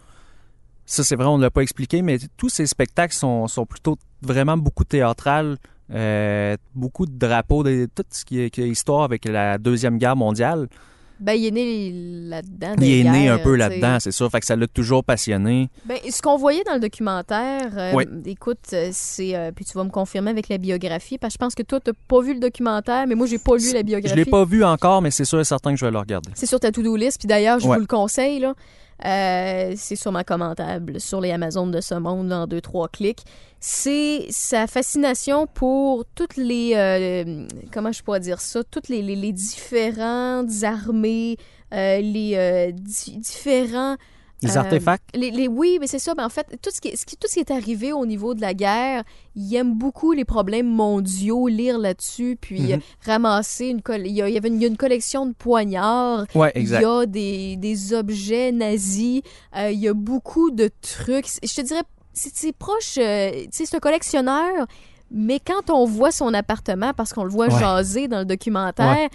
[0.86, 3.96] Ça, c'est vrai, on ne l'a pas expliqué, mais tous ces spectacles sont, sont plutôt
[4.20, 5.58] vraiment beaucoup théâtrales.
[5.94, 9.98] Euh, beaucoup de drapeaux, de, tout ce qui est, qui est histoire avec la Deuxième
[9.98, 10.68] Guerre mondiale.
[11.20, 11.92] Ben, il est né
[12.28, 12.74] là-dedans.
[12.80, 14.28] Il est né un peu là-dedans, c'est sûr.
[14.28, 15.68] Fait que ça l'a toujours passionné.
[15.84, 18.04] Ben, ce qu'on voyait dans le documentaire, euh, Oui.
[18.26, 19.36] écoute, euh, c'est.
[19.36, 21.78] euh, puis tu vas me confirmer avec la biographie, parce que je pense que toi,
[21.78, 24.08] t'as pas vu le documentaire, mais moi, j'ai pas lu la biographie.
[24.12, 26.30] Je l'ai pas vu encore, mais c'est sûr et certain que je vais le regarder.
[26.34, 27.18] C'est sur ta to-do list.
[27.20, 27.76] Puis d'ailleurs, je Ouais.
[27.76, 28.54] vous le conseille, là.
[29.04, 33.24] Euh, c'est sûrement commentable sur les Amazones de ce monde en deux, trois clics.
[33.58, 36.72] C'est sa fascination pour toutes les.
[36.76, 38.62] euh, comment je pourrais dire ça?
[38.64, 41.36] Toutes les, différentes armées,
[41.72, 43.96] euh, les euh, di- différents.
[44.42, 45.04] Les Euh, artefacts?
[45.14, 46.14] Les, les- oui, mais c'est ça.
[46.14, 48.04] Ben, en fait, tout ce, qui, est- ce qui- tout ce qui est arrivé au
[48.06, 49.04] niveau de la guerre,
[49.36, 52.72] il aime beaucoup les problèmes mondiaux, lire là-dessus, puis Mhm.
[52.72, 52.76] euh,
[53.06, 56.26] ramasser une il y, il avait une, il y a une collection de poignards.
[56.34, 56.82] Ouais, Il exact.
[56.82, 59.22] y a des, des objets nazis.
[59.56, 61.26] euh, il y a beaucoup de trucs.
[61.42, 61.82] Je te dirais,
[62.14, 62.98] c'est proche.
[62.98, 64.66] euh, tu sais, c'est un collectionneur,
[65.10, 67.58] mais quand on voit son appartement, parce qu'on le voit Ouais.
[67.60, 69.08] jaser dans le documentaire,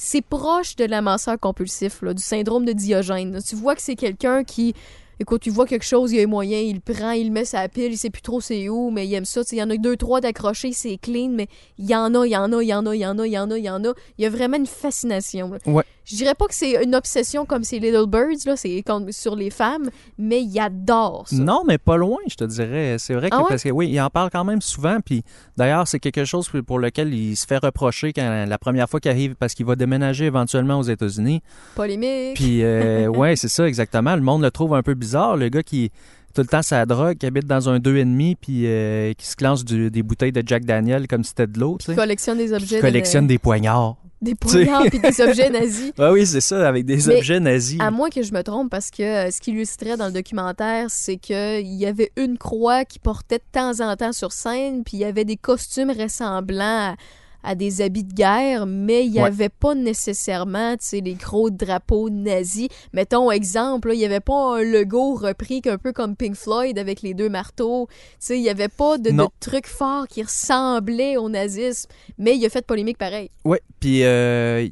[0.00, 3.40] c'est proche de l'amasseur compulsif, là, du syndrome de Diogène.
[3.44, 4.74] Tu vois que c'est quelqu'un qui.
[5.18, 7.90] Écoute, tu vois quelque chose, il y a moyen, il prend, il met sa pile,
[7.90, 9.40] il sait plus trop c'est où, mais il aime ça.
[9.50, 12.30] Il y en a deux, trois d'accrochés, c'est clean, mais il y en a, il
[12.30, 13.58] y en a, il y en a, il y en a, il y en a,
[13.58, 13.92] il y en a.
[14.18, 15.50] Il y a vraiment une fascination.
[15.66, 15.82] Ouais.
[16.10, 19.50] Je dirais pas que c'est une obsession comme ces Little Birds, là, c'est sur les
[19.50, 21.36] femmes, mais il adore ça.
[21.36, 22.96] Non, mais pas loin, je te dirais.
[22.98, 23.46] C'est vrai que, Ah ouais?
[23.50, 24.98] parce que oui, il en parle quand même souvent.
[25.04, 25.22] Puis
[25.56, 29.10] d'ailleurs, c'est quelque chose pour lequel il se fait reprocher quand la première fois qu'il
[29.10, 31.42] arrive, parce qu'il va déménager éventuellement aux États-Unis.
[31.74, 32.34] Polémique.
[32.36, 34.16] Puis, euh, ouais, c'est ça, exactement.
[34.16, 35.36] Le monde le trouve un peu bizarre.
[35.36, 35.90] Le gars qui
[36.34, 39.64] tout le temps sa drogue, qui habite dans un 2,5 puis euh, qui se lance
[39.64, 42.76] du- des bouteilles de Jack Daniel comme si c'était de l'eau, Qui collectionne des objets.
[42.76, 43.96] Qui collectionne de- des poignards.
[44.20, 45.92] Des poignards puis des objets nazis.
[45.98, 47.80] Ah oui, c'est ça, avec des Mais objets nazis.
[47.80, 50.86] À moins que je me trompe, parce que euh, ce qui illustrait dans le documentaire,
[50.88, 54.96] c'est qu'il y avait une croix qui portait de temps en temps sur scène, puis
[54.98, 56.96] il y avait des costumes ressemblants à,
[57.44, 59.26] à des habits de guerre, mais il n'y Ouais.
[59.28, 62.68] avait pas nécessairement, tu sais, les gros drapeaux nazis.
[62.92, 67.02] Mettons, exemple, il n'y avait pas un logo repris un peu comme Pink Floyd avec
[67.02, 67.88] les deux marteaux.
[67.90, 69.10] Tu sais, il n'y avait pas de,
[69.40, 73.30] trucs forts qui ressemblaient au nazisme, mais il a fait polémique pareil.
[73.44, 74.66] Ouais, puis euh,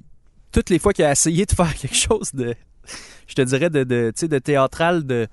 [0.52, 2.54] toutes les fois qu'il a essayé de faire quelque chose de,
[3.26, 5.28] je te dirais, de, de, tu sais, de théâtral, de...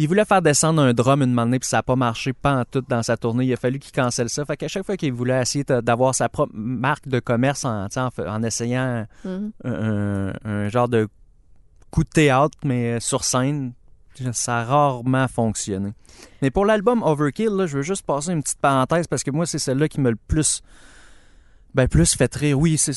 [0.00, 2.64] Il voulait faire descendre un drum une année, puis ça n'a pas marché pas en
[2.64, 3.46] tout dans sa tournée.
[3.46, 4.44] Il a fallu qu'il cancelle ça.
[4.44, 7.98] Fait qu'à chaque fois qu'il voulait essayer d'avoir sa propre marque de commerce en, tu
[7.98, 9.50] en, essayant Mhm.
[9.64, 11.08] un, un genre de
[11.90, 13.72] coup de théâtre, mais sur scène,
[14.32, 15.92] ça a rarement fonctionné.
[16.42, 19.46] Mais pour l'album Overkill, là, je veux juste passer une petite parenthèse parce que moi,
[19.46, 20.62] c'est celle-là qui me le plus.
[21.74, 22.92] Ben, plus fait rire, oui, c'est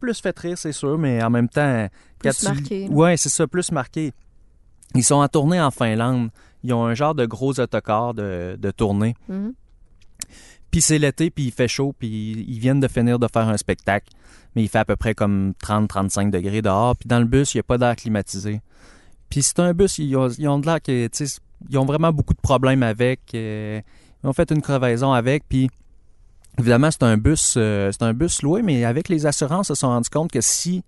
[0.00, 1.88] Plus fait rire, c'est sûr, mais en même temps.
[2.20, 2.94] Plus tu- marqué, là.
[2.94, 4.12] Ouais, c'est ça, plus marqué.
[4.94, 6.30] Ils sont en tournée en Finlande.
[6.64, 9.14] Ils ont un genre de gros autocar de, de tournée.
[9.28, 9.54] Mhm.
[10.70, 13.56] Puis c'est l'été, puis il fait chaud, puis ils viennent de finir de faire un
[13.56, 14.12] spectacle.
[14.54, 16.96] Mais il fait à peu près comme 30-35 degrés dehors.
[16.96, 18.60] Puis dans le bus, il n'y a pas d'air climatisé.
[19.30, 21.08] Puis c'est un bus, ils ont, ils ont de l'air que,
[21.68, 23.20] ils ont vraiment beaucoup de problèmes avec.
[23.34, 23.80] euh,
[24.22, 25.70] ils ont fait une crevaison avec, puis
[26.58, 29.74] évidemment, c'est un bus, euh, c'est un bus loué, mais avec les assurances, ils se
[29.76, 30.82] sont rendus compte que si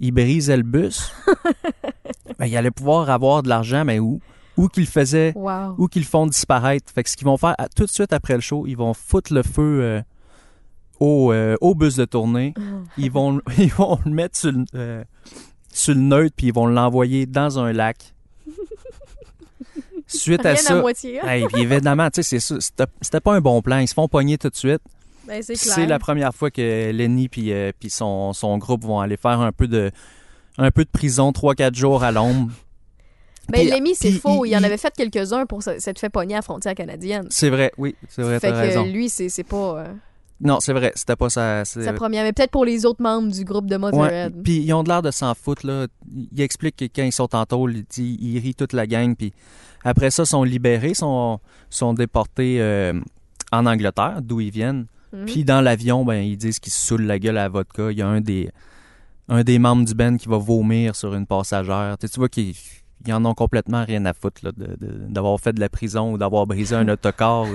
[0.00, 1.12] ils brisaient le bus,
[2.38, 4.20] ben, ils allaient pouvoir avoir de l'argent, mais où?
[4.56, 5.74] Où qu'ils le faisaient Wow.
[5.78, 6.92] ou qu'ils le font disparaître.
[6.92, 8.92] Fait que ce qu'ils vont faire à- tout de suite après le show, ils vont
[8.94, 10.02] foutre le feu euh,
[10.98, 12.52] au, euh, au bus de tournée.
[12.98, 15.04] Ils vont, ils vont le mettre sur le, euh,
[15.72, 18.14] sur le neutre puis ils vont l'envoyer dans un lac.
[20.06, 21.20] Suite à Rien à ça, moitié.
[21.20, 21.28] hein?
[21.28, 23.78] hey, puis évidemment, tu sais, c'est ça, c'était pas un bon plan.
[23.78, 24.82] Ils se font pogner tout de suite.
[25.30, 29.16] Ben, c'est la première fois que Lenny puis euh, puis son, son groupe vont aller
[29.16, 29.90] faire un peu de
[30.58, 32.50] un peu de prison, 3-4 jours à l'ombre.
[33.48, 34.44] Ben, Lémi, c'est faux.
[34.44, 37.26] Il, il- en avait fait quelques-uns pour s'être fait pogner à la frontière canadienne.
[37.30, 38.84] C'est vrai, oui, c'est vrai, fait que raison.
[38.84, 39.86] lui, c'est pas euh,
[40.40, 41.64] Non, c'est vrai, c'était pas ça.
[41.64, 42.22] sa première.
[42.24, 44.42] Mais peut-être pour les autres membres du groupe de Ouais, Motorhead.
[44.44, 45.86] puis ils ont l'air de s'en foutre, là.
[46.32, 49.16] Ils expliquent que quand ils sont en tôle, ils, ils- ils rient toute la gang,
[49.16, 49.32] puis
[49.84, 52.92] après ça, sont libérés, sont, sont déportés euh,
[53.50, 54.86] en Angleterre, d'où ils viennent.
[55.12, 55.26] Mhm.
[55.26, 57.90] Puis dans l'avion, ben, ils disent qu'ils se saoulent la gueule à la vodka.
[57.90, 58.50] Il y a un des,
[59.28, 61.96] un des membres du band qui va vomir sur une passagère.
[61.98, 62.54] Tu, tu vois qu'ils
[63.06, 66.12] ils en ont complètement rien à foutre là, de- de- d'avoir fait de la prison
[66.12, 67.46] ou d'avoir brisé un autocar.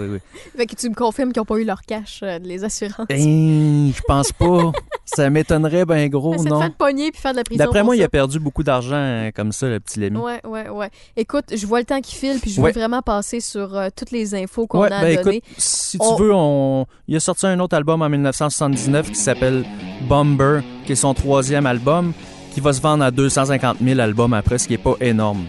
[0.58, 3.08] Fait que tu me confirmes qu'ils n'ont pas eu leur cash, euh, les assurances.
[3.10, 4.72] hein, je pense pas.
[5.06, 6.60] Ça m'étonnerait ben gros, C'est de non?
[6.62, 7.64] faire de pogner puis faire de la prison.
[7.64, 10.18] D'après moi, il a perdu beaucoup d'argent euh, comme ça, le petit Lémi.
[10.18, 10.90] Ouais, ouais, ouais.
[11.16, 12.72] Écoute, je vois le temps qui file, puis je Ouais.
[12.72, 16.16] veux vraiment passer sur euh, toutes les infos qu'on Ouais, a ben écoute, si On-
[16.16, 16.88] tu veux, on...
[17.08, 19.64] il a sorti un autre album en 1979 qui s'appelle
[20.10, 22.12] Bomber, qui est son troisième album,
[22.56, 25.44] qui va se vendre à 250 000 albums après, ce qui est pas énorme.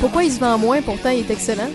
[0.00, 0.82] Pourquoi il se vend moins?
[0.82, 1.70] Pourtant, il est excellent.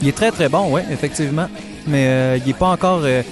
[0.00, 1.48] Il est très très bon, ouais, effectivement.
[1.88, 3.00] Mais euh, il est pas encore.
[3.02, 3.22] euh,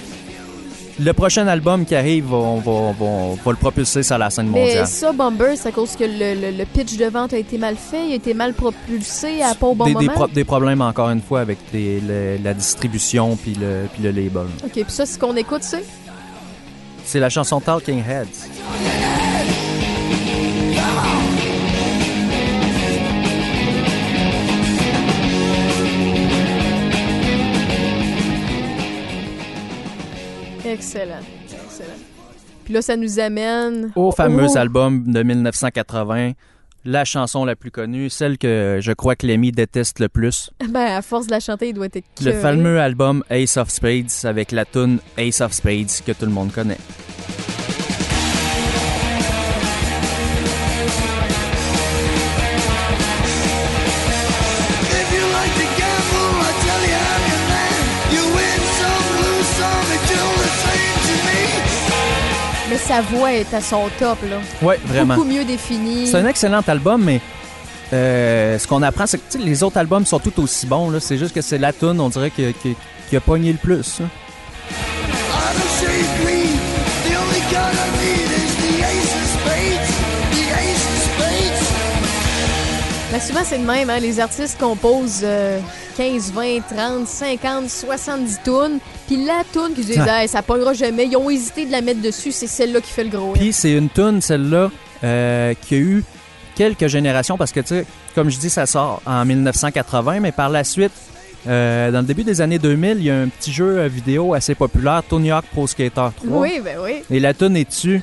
[0.99, 4.31] Le prochain album qui arrive, on va, on va- on va le propulser sur la
[4.31, 4.87] scène Mais mondiale.
[4.87, 7.75] ça, Bomber, c'est à cause que le, le- le pitch de vente a été mal
[7.75, 10.11] fait, il a été mal propulsé à pas au bon des, des moment?
[10.13, 12.01] pro- des problèmes encore une fois avec les-
[12.43, 14.47] la distribution puis le, puis le label.
[14.65, 15.85] OK, puis ça, ce qu'on écoute, c'est?
[17.05, 18.47] C'est la chanson Talking Heads.
[30.87, 31.19] Excellent.
[31.45, 31.99] Excellent.
[32.63, 33.91] Puis là, ça nous amène...
[33.95, 34.57] Au fameux Oh!
[34.57, 36.31] album de 1980,
[36.85, 40.49] la chanson la plus connue, celle que je crois que Lemmy déteste le plus.
[40.69, 44.11] Ben, à force de la chanter, il doit être Le fameux album Ace of Spades
[44.23, 46.77] avec la tune Ace of Spades que tout le monde connaît.
[62.77, 64.37] Mais sa voix est à son top, là.
[64.61, 65.15] Ouais, vraiment.
[65.15, 66.05] Beaucoup mieux définie.
[66.05, 67.19] C'est un excellent album, mais
[67.91, 70.91] euh, ce qu'on apprend, c'est que les autres albums sont tout aussi bons.
[70.91, 70.99] là.
[70.99, 72.75] C'est juste que c'est la tune, on dirait, qui, qui-
[73.09, 73.99] qui a pogné le plus.
[74.03, 74.09] hein.
[83.11, 83.89] Ben, souvent, c'est le même.
[83.89, 83.99] Hein?
[83.99, 85.59] Les artistes composent euh,
[85.95, 88.79] 15, 20, 30, 50, 70 tunes.
[89.07, 90.05] Puis la tune qu'ils disent.
[90.07, 91.05] Hey, ça pognera jamais.
[91.05, 92.31] Ils ont hésité de la mettre dessus.
[92.31, 93.33] C'est celle-là qui fait le gros.
[93.33, 94.69] Puis c'est une tune, celle-là,
[95.03, 96.03] euh, qui a eu
[96.55, 97.85] quelques générations parce que, tu sais,
[98.15, 100.91] comme je dis, ça sort en 1980, mais par la suite,
[101.47, 104.33] euh, dans le début des années 2000, il y a un petit jeu euh, vidéo
[104.33, 106.39] assez populaire, Tony Hawk Pro Skater 3.
[106.41, 107.03] Oui, ben oui.
[107.09, 108.01] Et la tune est dessus.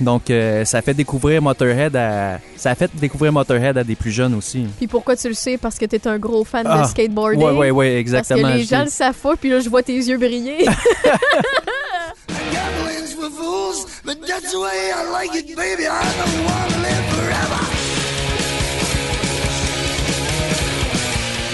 [0.00, 2.38] Donc, euh, ça fait découvrir Motorhead à...
[2.56, 4.66] Ça a fait découvrir Motorhead à des plus jeunes aussi.
[4.78, 5.58] Puis pourquoi tu le sais?
[5.58, 7.42] Parce que t'es un gros fan Ah, de skateboarding.
[7.42, 8.48] Ouais, ouais, ouais, Parce exactement.
[8.48, 10.66] que les gens le savent pas, puis là, je vois tes yeux briller.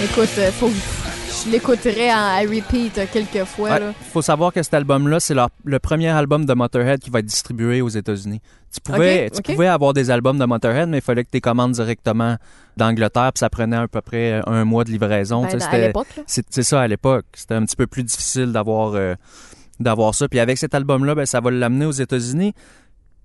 [0.03, 0.69] Écoute, euh, faut
[1.47, 3.69] je l'écouterai en- à repeat euh, quelques fois.
[3.71, 3.93] Ouais, là.
[4.11, 7.81] faut savoir que cet album-là, c'est le premier album de Motorhead qui va être distribué
[7.81, 8.41] aux États-Unis.
[8.73, 11.71] Tu pouvais, tu avoir des albums de Motorhead, mais il fallait que tu les commandes
[11.71, 12.37] directement
[12.75, 15.43] d'Angleterre, puis ça prenait à peu près un mois de livraison.
[15.43, 15.49] Ben.
[15.51, 17.25] C'est ça à l'époque.
[17.33, 19.15] C'était un petit peu plus difficile d'avoir euh,
[19.79, 20.27] d'avoir ça.
[20.27, 22.53] Puis avec cet album-là, ben, ça va l'amener aux États-Unis.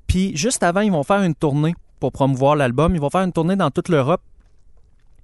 [0.06, 2.94] Puis juste avant, ils vont faire une tournée pour promouvoir l'album.
[2.94, 4.22] Ils vont faire une tournée dans toute l'Europe.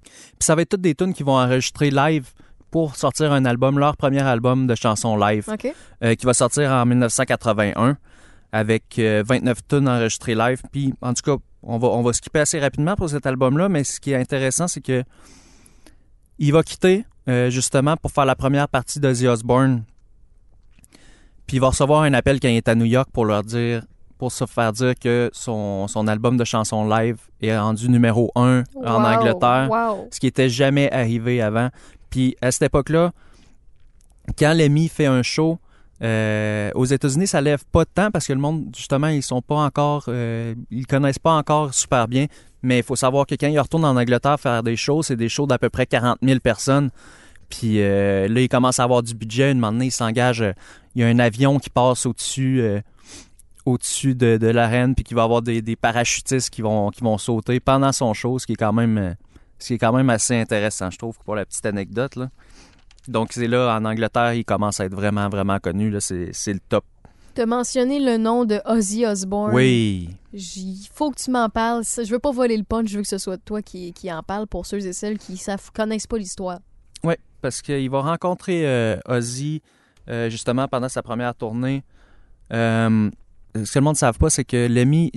[0.03, 2.27] Puis ça va être toutes des tunes qui vont enregistrer live
[2.71, 5.45] pour sortir un album, leur premier album de chansons live,
[6.03, 7.97] euh, qui va sortir en 1981
[8.51, 10.61] avec euh, 29 tunes enregistrées live.
[10.71, 13.83] Puis en tout cas, on va, on va skipper assez rapidement pour cet album-là, mais
[13.83, 15.03] ce qui est intéressant, c'est que
[16.37, 19.83] il va quitter euh, justement pour faire la première partie d'Ozzy Osbourne.
[21.45, 23.83] Puis il va recevoir un appel quand il est à New York pour leur dire,
[24.17, 28.63] pour se faire dire que son, son album de chansons live est rendu numéro 1
[28.85, 30.07] en Angleterre Wow.
[30.11, 31.69] ce qui était jamais arrivé avant.
[32.09, 33.11] Puis à cette époque-là,
[34.37, 35.59] quand Lemmy fait un show
[36.01, 39.41] euh, aux États-Unis, ça lève pas de temps parce que le monde, justement, ils sont
[39.41, 42.27] pas encore, euh, ils connaissent pas encore super bien.
[42.61, 45.29] Mais il faut savoir que quand ils retournent en Angleterre faire des shows, c'est des
[45.29, 46.89] shows d'à peu près 40 000 personnes.
[47.49, 49.51] Puis euh, là, ils commencent à avoir du budget.
[49.51, 50.45] Une moment donné, ils s'engagent.
[50.95, 52.61] il y a un avion qui passe au-dessus.
[53.65, 57.59] au-dessus de, l'arène, puis qu'il va avoir des, des parachutistes qui vont, qui vont sauter
[57.59, 59.15] pendant son show, ce qui est quand même
[59.59, 62.15] ce qui est quand même assez intéressant, je trouve, pour la petite anecdote.
[62.15, 62.29] Là.
[63.07, 65.93] Donc, c'est là, en Angleterre, il commence à être vraiment, vraiment connu.
[65.99, 66.85] C'est le top.
[67.35, 69.53] T'as mentionné le nom de Ozzy Osbourne.
[69.53, 70.09] Oui.
[70.33, 71.83] Il faut que tu m'en parles.
[71.83, 74.23] Je veux pas voler le punch, je veux que ce soit toi qui, qui en
[74.23, 76.59] parle pour ceux et celles qui savent, connaissent pas l'histoire.
[77.03, 79.61] Oui, parce qu'il va rencontrer euh, Ozzy,
[80.09, 81.83] euh, justement, pendant sa première tournée.
[82.51, 83.09] Euh,
[83.55, 85.11] ce que le monde ne savent pas, c'est que Lemmy,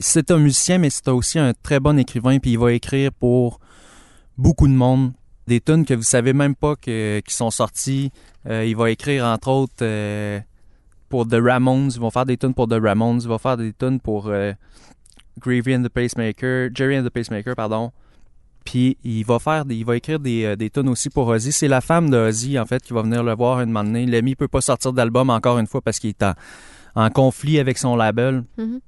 [0.00, 3.60] c'est un musicien, mais c'est aussi un très bon écrivain, puis il va écrire pour
[4.38, 5.12] beaucoup de monde.
[5.46, 8.12] Des tunes que vous savez même pas que, qui sont sorties.
[8.48, 10.40] Euh, il va écrire, entre autres, euh,
[11.08, 11.90] pour The Ramones.
[11.92, 13.20] Ils vont faire des tunes pour The Ramones.
[13.22, 14.52] Il va faire des tunes pour euh,
[15.40, 17.92] Gravy and the Pacemaker, Jerry and the Pacemaker, pardon.
[18.64, 21.52] Puis il va faire, il va écrire des, euh, des tunes aussi pour Ozzy.
[21.52, 24.06] C'est la femme de Ozzy en fait qui va venir le voir une moment donné.
[24.06, 26.24] Lemmy peut pas sortir d'album encore une fois parce qu'il est
[26.94, 28.44] en, conflit avec son label.
[28.58, 28.80] Mhm.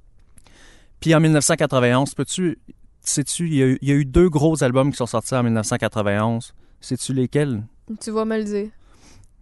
[1.05, 2.57] Puis en 1991, peux-tu,
[3.01, 5.35] sais-tu, il y, a eu, il y a eu deux gros albums qui sont sortis
[5.35, 6.55] en 1991.
[6.81, 7.61] Sais-tu lesquels?
[8.01, 8.69] Tu vas me le dire.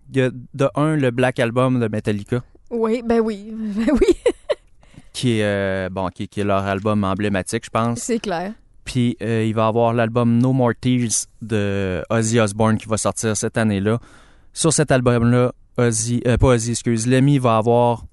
[0.09, 3.53] Il y a de un le Black Album de Metallica, Oui, ben oui.
[3.77, 4.13] Ben oui,
[5.13, 7.99] qui est euh, bon, qui, qui est leur album emblématique, je pense.
[7.99, 8.51] c'est clair.
[8.83, 13.37] Puis euh, il va avoir l'album No More Tears de Ozzy Osbourne qui va sortir
[13.37, 13.99] cette année-là.
[14.51, 18.03] Sur cet album-là, Ozzy, euh, pas Ozzy, excuse, Lemmy va avoir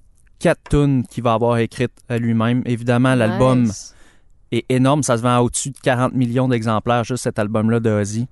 [0.41, 2.61] quatre tunes qu'il va avoir écrites à lui-même.
[2.65, 3.95] Évidemment, l'album Nice.
[4.51, 8.27] est énorme, ça se vend au-dessus de 40 millions d'exemplaires juste cet album-là de Ozzy.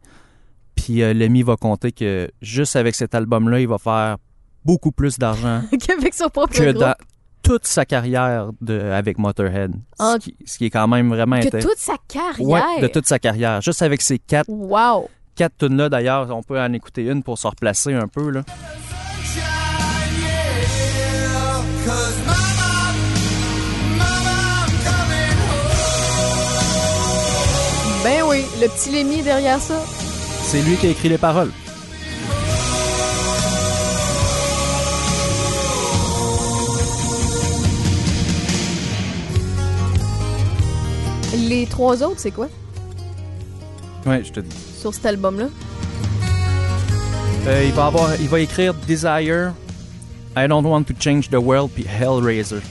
[0.76, 4.18] Puis euh, Lemmy va compter que juste avec cet album-là, il va faire
[4.66, 6.78] beaucoup plus d'argent Qu'avec son propre que groupe.
[6.82, 6.96] dans
[7.44, 9.74] toute sa carrière de, avec Motorhead.
[10.00, 11.70] En- Ce, qui, ce qui est quand même vraiment intéressant.
[11.70, 12.48] toute sa carrière.
[12.48, 13.62] Ouais, de toute sa carrière.
[13.62, 15.10] Juste avec ces quatre Wow.
[15.36, 18.42] quatre tunes là d'ailleurs, on peut en écouter une pour se replacer un peu là.
[28.60, 29.82] Le petit Lémi derrière ça.
[30.44, 31.52] C'est lui qui a écrit les paroles.
[41.48, 42.48] Les trois autres, c'est quoi?
[44.06, 44.56] Ouais, je te dis.
[44.80, 45.46] Sur cet album-là?
[47.48, 49.54] Euh, il va avoir il va écrire Desire,
[50.36, 52.62] I don't want to change the world puis Hellraiser.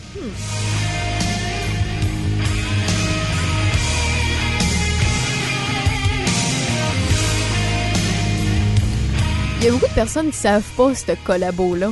[9.61, 11.90] Il y a beaucoup de personnes qui savent pas ce collabo-là.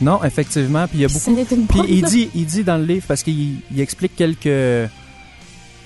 [0.00, 2.76] Non, effectivement, puis il y a Puis beaucoup une Puis il dit, il dit dans
[2.76, 4.88] le livre, parce qu'il il explique quelques,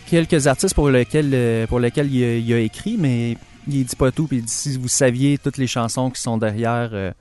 [0.07, 3.97] quelques artistes pour lesquels, euh, pour lesquels il, a, il a écrit, mais il dit
[3.97, 4.27] pas tout.
[4.27, 7.13] Puis il dit, si vous saviez toutes les chansons qui sont derrière, euh,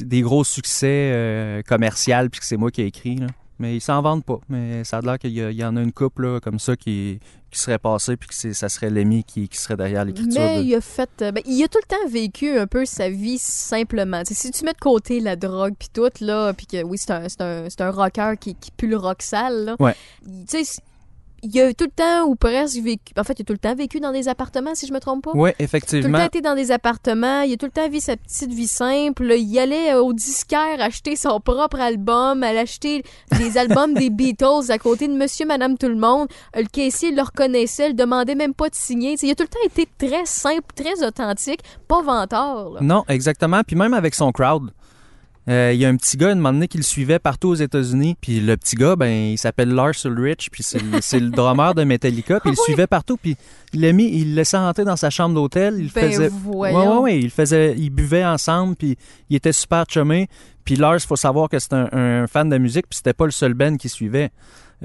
[0.00, 3.14] des gros succès euh, commerciaux, puis que c'est moi qui ai écrit.
[3.14, 3.28] Là.
[3.58, 4.38] Mais ils s'en vendent pas.
[4.48, 7.18] Mais ça a l'air qu'il y, y en a une couple là, comme ça qui,
[7.50, 10.40] qui serait passée, puis que ça serait Lemmy qui, qui serait derrière l'écriture.
[10.40, 11.10] Mais de- il a fait.
[11.22, 14.22] euh, ben, il a tout le temps vécu un peu sa vie simplement.
[14.24, 17.26] Si tu mets de côté la drogue puis tout, là, puis que oui, c'est un,
[17.40, 19.76] un, un rocker qui, qui pue le rock sale, là.
[19.80, 19.94] Ouais.
[20.26, 20.80] Il- Tu sais,
[21.42, 23.12] il a tout le temps ou presque vécu.
[23.18, 25.24] En fait, il a tout le temps vécu dans des appartements, si je me trompe
[25.24, 25.32] pas.
[25.32, 26.18] Ouais, Tout le effectivement.
[26.18, 29.32] temps été dans des appartements, il a tout le temps vécu sa petite vie simple.
[29.38, 33.02] Il allait euh, au disquaire acheter son propre album, aller acheter
[33.38, 36.28] des albums des Beatles à côté de Monsieur, Madame, tout le monde.
[36.56, 39.16] Euh, Le caissier le reconnaissait, le demandait même pas de signer.
[39.22, 42.70] Il a tout le temps été très simple, très authentique, pas venteur.
[42.70, 42.80] là.
[42.80, 43.62] Non, exactement.
[43.66, 44.70] Puis même avec son crowd,
[45.48, 47.54] Euh, Il y a un petit gars, un moment donné, qui le suivait partout aux
[47.54, 48.16] États-Unis.
[48.20, 51.74] Puis le petit gars, ben, il s'appelle Lars Ulrich, puis c'est le- c'est le drummer
[51.74, 52.40] de Metallica.
[52.40, 53.36] Puis il le suivait partout, puis
[53.72, 55.76] il l'a mis, il le laissait rentrer dans sa chambre d'hôtel.
[55.78, 56.30] Il Ben, faisait...
[56.44, 58.96] Ouais, ouais, ouais, il faisait, il buvait ensemble, puis
[59.30, 60.28] il était super chumé.
[60.64, 63.30] Puis Lars, faut savoir que c'est un, un fan de musique, puis c'était pas le
[63.30, 64.30] seul band qui suivait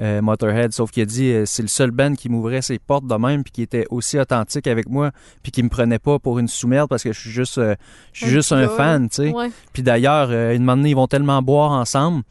[0.00, 3.06] euh, Motorhead, sauf qu'il a dit euh, c'est le seul band qui m'ouvrait ses portes
[3.06, 6.38] de même, puis qui était aussi authentique avec moi, puis qui me prenait pas pour
[6.38, 7.74] une sous-merde parce que je suis juste, euh,
[8.12, 8.68] je suis Un juste un gars.
[8.70, 9.30] fan, tu sais.
[9.32, 9.50] Ouais.
[9.72, 12.22] Puis d'ailleurs, une moment donné, ils vont tellement boire ensemble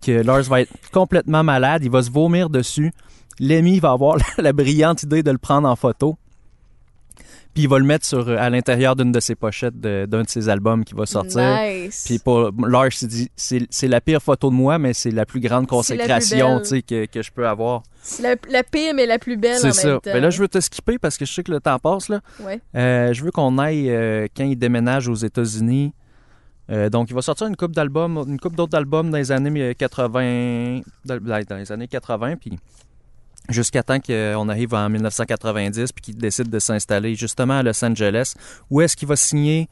[0.00, 2.92] que Lars va être complètement malade, il va se vomir dessus.
[3.40, 6.16] Lemmy va avoir la brillante idée de le prendre en photo.
[7.58, 10.28] Puis il va le mettre sur, euh, à l'intérieur d'une de ses pochettes d'un de
[10.28, 11.40] ses albums qui va sortir.
[11.40, 12.04] Nice.
[12.06, 15.40] Puis pour Lars, il dit c'est la pire photo de moi, mais c'est la plus
[15.40, 17.82] grande plus consécration que, que je peux avoir.
[18.00, 19.88] C'est la, la pire, mais la plus belle C'est même ça.
[19.94, 20.00] temps.
[20.14, 22.08] Mais là, je veux te skipper parce que je sais que le temps passe.
[22.08, 22.20] Là.
[22.38, 22.60] Ouais.
[22.76, 25.92] Euh, je veux qu'on aille euh, quand il déménage aux États-Unis.
[26.70, 29.74] Euh, donc, il va sortir une coupe d'albums, une coupe d'autres albums dans les années
[29.74, 32.56] 80, dans dans les années 80, puis
[33.48, 38.34] jusqu'à temps qu'on arrive en 1990, puis qu'il décide de s'installer justement à Los Angeles,
[38.70, 39.68] où est-ce qu'il va signer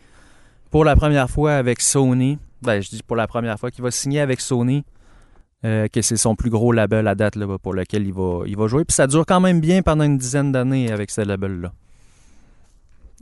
[0.71, 2.39] pour la première fois avec Sony?
[2.63, 4.83] Ben, je dis pour la première fois qu'il va signer avec Sony,
[5.65, 8.57] euh, que c'est son plus gros label à date là, pour lequel il va, il
[8.57, 8.85] va jouer.
[8.85, 11.73] Puis ça dure quand même bien pendant une dizaine d'années avec ce label-là.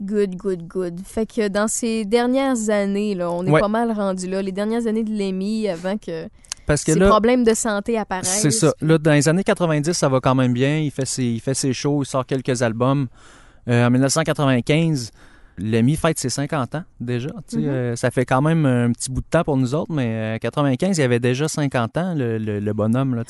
[0.01, 0.99] Good, good, good.
[1.05, 3.61] Fait que dans ces dernières années, là, on est Ouais.
[3.61, 4.41] pas mal rendu là.
[4.41, 6.27] Les dernières années de Lemmy avant que
[6.65, 8.41] Parce que ces là, problèmes de santé apparaissent.
[8.41, 8.73] c'est ça.
[8.81, 10.77] Là, dans les années 90, ça va quand même bien.
[10.79, 13.07] Il fait ses, il fait ses shows, il sort quelques albums.
[13.67, 15.11] Euh, en 1995,
[15.57, 17.29] Lemmy fête ses 50 ans déjà.
[17.53, 17.63] Mhm.
[17.65, 20.37] euh, ça fait quand même un petit bout de temps pour nous autres, mais euh,
[20.39, 23.15] 95, il avait déjà 50 ans, le, le- le bonhomme.
[23.15, 23.23] Là.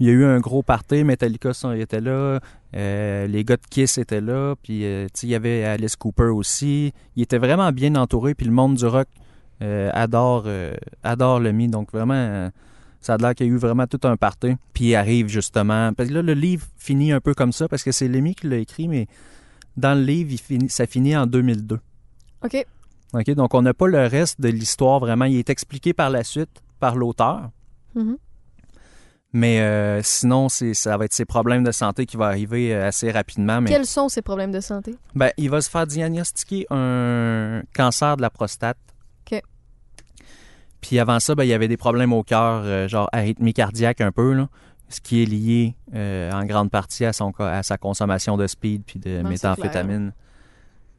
[0.00, 2.40] Il y a eu un gros party, Metallica était là,
[2.74, 5.94] euh, les gars de Kiss étaient là, puis euh, tu sais, il y avait Alice
[5.94, 6.92] Cooper aussi.
[7.14, 9.06] Il était vraiment bien entouré, puis le monde du rock
[9.62, 11.68] euh, adore, euh, adore Lemmy.
[11.68, 12.50] Donc vraiment, euh,
[13.00, 14.56] ça a l'air qu'il y a eu vraiment tout un party.
[14.74, 15.92] Puis il arrive justement.
[15.92, 18.48] Parce que là, le livre finit un peu comme ça, parce que c'est Lemmy qui
[18.48, 19.06] l'a écrit, mais
[19.76, 21.78] dans le livre, il finit, ça finit en 2002.
[22.44, 22.66] OK.
[23.14, 23.30] OK?
[23.30, 25.26] Donc, on n'a pas le reste de l'histoire vraiment.
[25.26, 27.50] Il est expliqué par la suite par l'auteur.
[27.94, 28.16] Mhm.
[29.34, 33.10] Mais euh, sinon, c'est, ça va être ses problèmes de santé qui vont arriver assez
[33.10, 33.62] rapidement.
[33.62, 34.94] Mais Quels sont ces problèmes de santé?
[35.14, 38.76] ben, il va se faire diagnostiquer un cancer de la prostate.
[40.82, 44.00] Puis avant ça, ben, il y avait des problèmes au cœur, euh, genre arythmie cardiaque
[44.02, 44.48] un peu, là,
[44.90, 48.82] ce qui est lié euh, en grande partie à, son, à sa consommation de speed
[48.84, 50.12] puis de c'est méthamphétamine.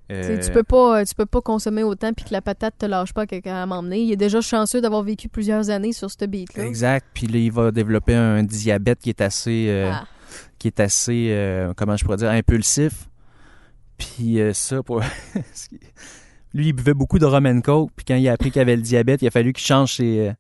[0.10, 2.86] Tu Euh, Tu peux pas, tu peux pas consommer autant puis que la patate te
[2.86, 4.00] lâche pas qu'à m'emmener.
[4.02, 6.66] Il est déjà chanceux d'avoir vécu plusieurs années sur ce beat-là.
[6.66, 7.06] Exact.
[7.14, 10.06] Puis là, il va développer un diabète qui est assez, euh, Ah.
[10.60, 13.10] qui est assez, euh, comment je pourrais dire, impulsif.
[13.98, 15.02] Puis ça, pour...
[16.54, 17.90] lui, il buvait beaucoup de rum and coke.
[17.96, 20.20] Puis quand il a appris qu'il avait le diabète, il a fallu qu'il change ses,
[20.30, 20.32] euh,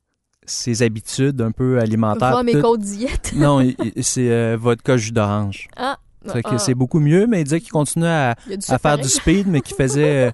[0.45, 2.41] ses habitudes un peu alimentaires.
[2.47, 2.61] Et tout.
[2.61, 3.33] côte diète.
[3.35, 3.61] Non,
[4.01, 5.67] c'est euh, vodka jus d'orange.
[5.75, 5.97] Ah.
[6.31, 6.57] Fait que Ah.
[6.57, 9.59] c'est beaucoup mieux, mais il disait qu'il continuait à, du à faire du speed, mais
[9.61, 10.31] qu'il faisait, euh,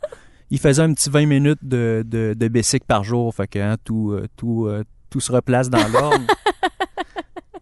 [0.52, 3.34] il faisait un petit 20 minutes de, de, de basic par jour.
[3.34, 4.70] Fait que hein, tout, euh, tout,
[5.10, 6.26] tout se replace dans l'ordre.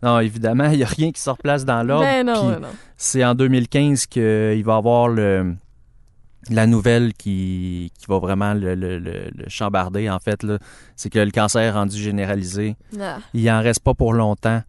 [0.03, 2.03] non, évidemment, il n'y a rien qui se replace dans l'ordre.
[2.05, 2.67] Ben non, Puis non.
[2.97, 5.55] C'est en 2015 qu'il va avoir le,
[6.49, 10.45] la nouvelle qui, qui va vraiment le, le- le- le chambarder, en fait.
[10.95, 12.75] C'est que le cancer est rendu généralisé.
[12.99, 13.17] Ah.
[13.33, 14.61] Il en reste pas pour longtemps.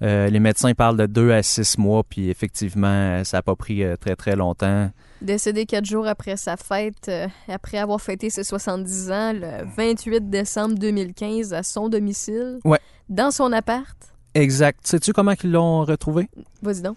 [0.00, 3.56] Euh, les médecins parlent de 2 à 6 mois, puis effectivement, euh, ça n'a pas
[3.56, 4.90] pris euh, très très longtemps.
[5.20, 10.30] Décédé quatre jours après sa fête, euh, après avoir fêté ses 70 ans, le 28
[10.30, 12.60] décembre 2015, à son domicile.
[12.64, 12.78] Ouais.
[13.08, 13.96] Dans son appart.
[14.34, 14.78] Exact.
[14.86, 16.28] Sais-tu comment ils l'ont retrouvé?
[16.62, 16.96] Vas-y donc.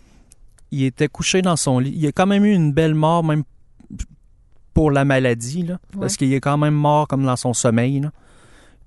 [0.70, 1.92] Il était couché dans son lit.
[1.96, 3.44] Il a quand même eu une belle mort, même
[4.74, 8.00] pour la maladie, là, parce qu'il est quand même mort comme dans son sommeil.
[8.02, 8.12] Là.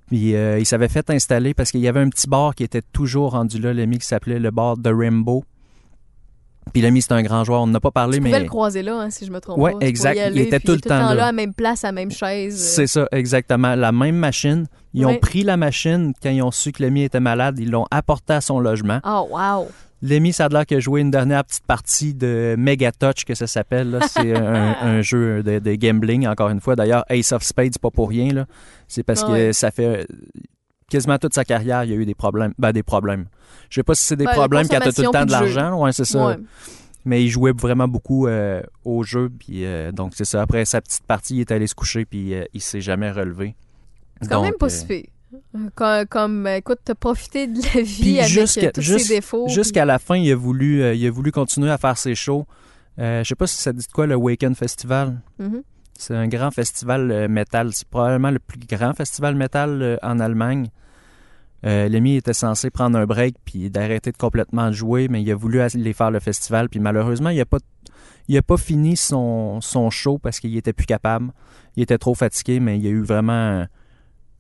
[0.08, 2.82] Puis euh, il s'avait fait installer parce qu'il y avait un petit bar qui était
[2.92, 5.44] toujours rendu là, l'ami qui s'appelait le bar de Rainbow.
[6.72, 7.60] Puis l'ami, c'est un grand joueur.
[7.62, 9.58] On n'a pas parlé, Tu mais pouvais le croiser là, hein, si je me trompe
[9.58, 9.84] Ouais, pas.
[9.84, 10.18] Y exact.
[10.32, 11.14] Il était tout le temps là.
[11.14, 11.26] là.
[11.26, 12.58] à même place, à même chaise.
[12.58, 13.74] C'est ça, exactement.
[13.74, 14.66] La même machine.
[14.94, 15.14] Ils Ouais.
[15.14, 17.58] ont pris la machine quand ils ont su que Lemmy était malade.
[17.58, 19.00] Ils l'ont apporté à son logement.
[19.04, 19.68] Oh, wow.
[20.06, 23.34] Lemmy, ça a l'air qu'il a joué une dernière petite partie de Mega Touch, que
[23.34, 23.98] ça s'appelle.
[24.10, 26.76] C'est un, un jeu de, de gambling, encore une fois.
[26.76, 28.32] D'ailleurs, Ace of Spades, pas pour rien.
[28.34, 28.44] là.
[28.86, 29.52] C'est parce que ouais.
[29.54, 30.06] ça fait
[30.90, 32.52] quasiment toute sa carrière, il y a eu des problèmes.
[32.58, 33.26] Ben, des problèmes.
[33.70, 35.82] Je sais pas si c'est des Ben, problèmes quand t'as tout le temps de l'argent.
[35.82, 36.26] Ouais, c'est ça.
[36.26, 36.36] Ouais.
[37.06, 39.30] Mais il jouait vraiment beaucoup euh, au jeu.
[39.30, 40.42] Puis, euh, donc, c'est ça.
[40.42, 43.54] Après sa petite partie, il est allé se coucher, puis euh, il s'est jamais relevé.
[44.20, 45.08] C'est quand même pas euh, si.
[45.74, 49.48] Comme, comme, euh, écoute, t'as profité de la vie avec jusqu'à- euh, tous ses défauts.
[49.48, 52.46] Jusqu'à la fin, il a voulu, euh, il a voulu continuer à faire ses shows.
[52.98, 55.20] Euh, je sais pas si ça dit de quoi le Waken Festival.
[55.38, 55.62] Mhm.
[55.98, 57.70] C'est un grand festival euh, métal.
[57.72, 60.68] C'est probablement le plus grand festival métal euh, en Allemagne.
[61.66, 65.62] Lemmy était censé prendre un break puis d'arrêter de complètement jouer, mais il a voulu
[65.62, 66.68] aller faire le festival.
[66.68, 67.56] Puis malheureusement, il a pas,
[68.28, 71.32] il a pas fini son, son show parce qu'il était plus capable.
[71.76, 73.64] Il était trop fatigué, mais il y a eu vraiment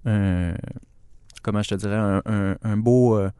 [0.06, 0.54] un, un-
[1.42, 3.16] comment je te dirais, un, un- un beau.
[3.18, 3.30] euh,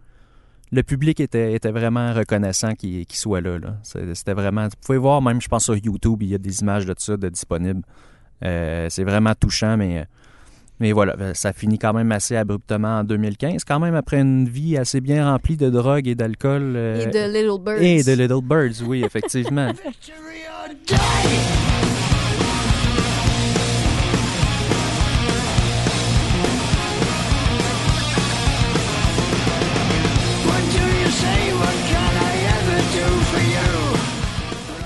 [0.72, 3.58] le public était, était vraiment reconnaissant qu'il soit là.
[3.82, 4.64] C'était vraiment.
[4.64, 7.16] Vous pouvez voir, même, je pense, sur YouTube, il y a des images de ça
[7.16, 7.82] de disponibles.
[8.44, 10.04] Euh, c'est vraiment touchant, mais,
[10.80, 14.48] mais voilà, ben, ça finit quand même assez abruptement en 2015, quand même après une
[14.48, 16.74] vie assez bien remplie de drogue et d'alcool.
[16.76, 17.80] euh, Et de Little Birds.
[17.82, 19.70] et de Little Birds, oui, effectivement.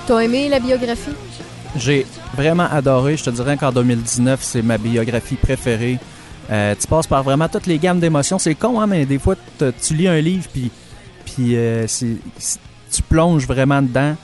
[0.09, 1.11] T'as aimé la biographie?
[1.75, 3.15] J'ai vraiment adoré.
[3.15, 5.99] Je te dirais qu'en 2019, c'est ma biographie préférée.
[6.49, 8.39] Euh, tu passes par vraiment toutes les gammes d'émotions.
[8.39, 10.71] C'est con, hein, mais des fois, tu lis un livre, puis,
[11.25, 11.85] puis euh,
[12.91, 14.15] tu plonges vraiment dedans.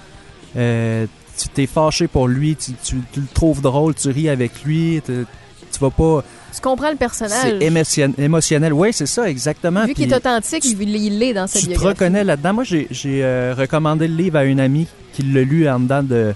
[0.58, 1.06] Euh,
[1.38, 5.04] tu t'es fâché pour lui, tu, tu- tu le trouves drôle, tu ris avec lui.
[5.06, 6.24] Tu vas pas.
[6.52, 7.58] Tu comprends le personnage.
[7.60, 8.74] C'est émotion- émotionnel.
[8.74, 9.86] Oui, c'est ça, exactement.
[9.86, 11.94] Vu qu'il est authentique, il l'est dans sa tu te biographie.
[11.94, 12.54] reconnais là-dedans.
[12.54, 16.34] Moi, j'ai recommandé le livre à une amie qui l'a lu en dedans de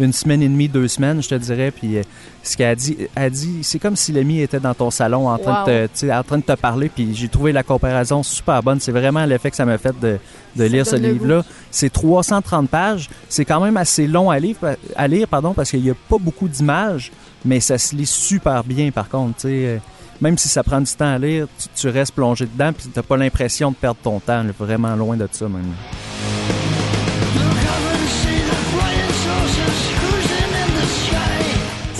[0.00, 1.70] une semaine et demie, deux semaines, je te dirais.
[1.70, 2.02] Puis euh,
[2.42, 5.38] ce qu'elle a dit, a dit, c'est comme si l'ami était dans ton salon en
[5.38, 5.66] train, Wow.
[5.68, 6.88] de, te, tu en train de te parler.
[6.88, 8.80] Puis j'ai trouvé la comparaison super bonne.
[8.80, 10.18] C'est vraiment l'effet que ça m'a fait de,
[10.56, 11.44] de lire ce livre-là.
[11.70, 13.08] C'est 330 pages.
[13.28, 14.56] C'est quand même assez long à lire,
[14.96, 17.12] à lire pardon, parce qu'il n'y a pas beaucoup d'images,
[17.44, 19.36] mais ça se lit super bien par contre.
[19.36, 19.48] tu sais.
[19.66, 19.78] Euh,
[20.20, 23.02] Même si ça prend du temps à lire, tu, tu restes plongé dedans puis t'as
[23.02, 24.42] pas l'impression de perdre ton temps.
[24.42, 25.72] là, vraiment loin de ça, même.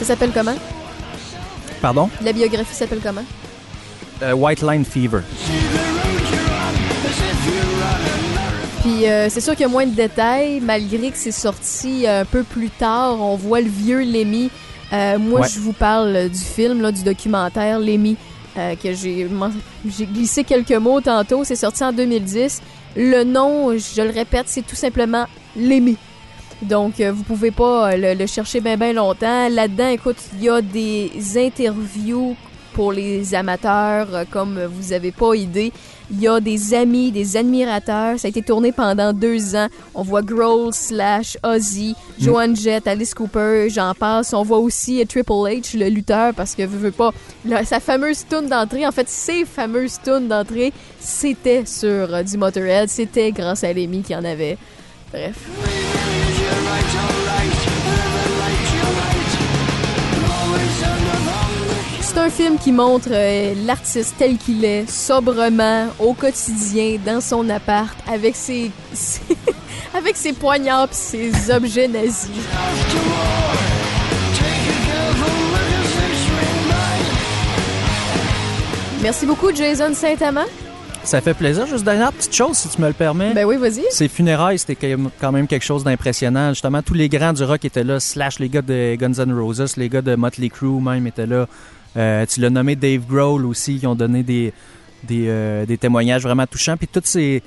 [0.05, 0.55] Ça s'appelle comment?
[1.81, 2.11] Pardon?
[2.23, 3.25] La biographie s'appelle comment?
[4.23, 5.21] Euh, White Line Fever.
[8.83, 12.21] Puis euh, c'est sûr qu'il y a moins de détails, malgré que c'est sorti euh,
[12.21, 13.19] un peu plus tard.
[13.19, 14.51] On voit le vieux Lemmy.
[14.93, 15.49] Euh, moi, Ouais.
[15.51, 18.19] je vous parle du film, là, du documentaire Lemmy,
[18.55, 19.27] que j'ai
[20.07, 21.45] glissé quelques mots tantôt.
[21.45, 22.61] C'est sorti en 2010.
[22.97, 25.25] Le nom, je le répète, c'est tout simplement
[25.57, 25.97] Lemmy.
[26.69, 29.49] Donc, euh, vous pouvez pas euh, le, le chercher bien bien longtemps.
[29.49, 32.37] Là-dedans, écoute, il y a des interviews
[32.75, 35.73] pour les amateurs euh, comme vous avez pas idée.
[36.11, 38.19] Il y a des amis, des admirateurs.
[38.19, 39.69] Ça a été tourné pendant deux ans.
[39.95, 44.35] On voit Grohl slash Ozzy, Joan Jett, Alice Cooper, j'en passe.
[44.35, 47.11] On voit aussi Triple H, le lutteur, parce que veut, veut pas.
[47.47, 52.37] là, sa fameuse tune d'entrée, en fait, ses fameuses tunes d'entrée, c'était sur euh, du
[52.37, 52.89] Motorhead.
[52.91, 54.59] C'était grâce à Lemmy qui en avait.
[55.11, 56.24] Bref.
[62.01, 67.49] C'est un film qui montre euh, l'artiste tel qu'il est, sobrement, au quotidien, dans son
[67.51, 69.21] appart, avec ses, ses-
[69.95, 72.29] avec ses poignards pis ses objets nazis.
[79.03, 80.47] Merci beaucoup, Jason Saint-Amand.
[81.05, 81.67] Ça fait plaisir.
[81.67, 83.35] Juste dernière petite chose, si tu me le permets.
[83.35, 83.85] Ben oui, vas-y.
[83.91, 86.49] Ces funérailles, c'était quand même- quelque chose d'impressionnant.
[86.51, 89.77] Justement, tous les grands du rock étaient là, slash les gars de Guns N' Roses,
[89.77, 91.47] les gars de Motley Crue même étaient là.
[91.97, 94.53] Euh, tu l'as nommé Dave Grohl aussi, qui ont donné des,
[95.05, 96.77] des, euh, des témoignages vraiment touchants.
[96.77, 97.43] Puis tous ces,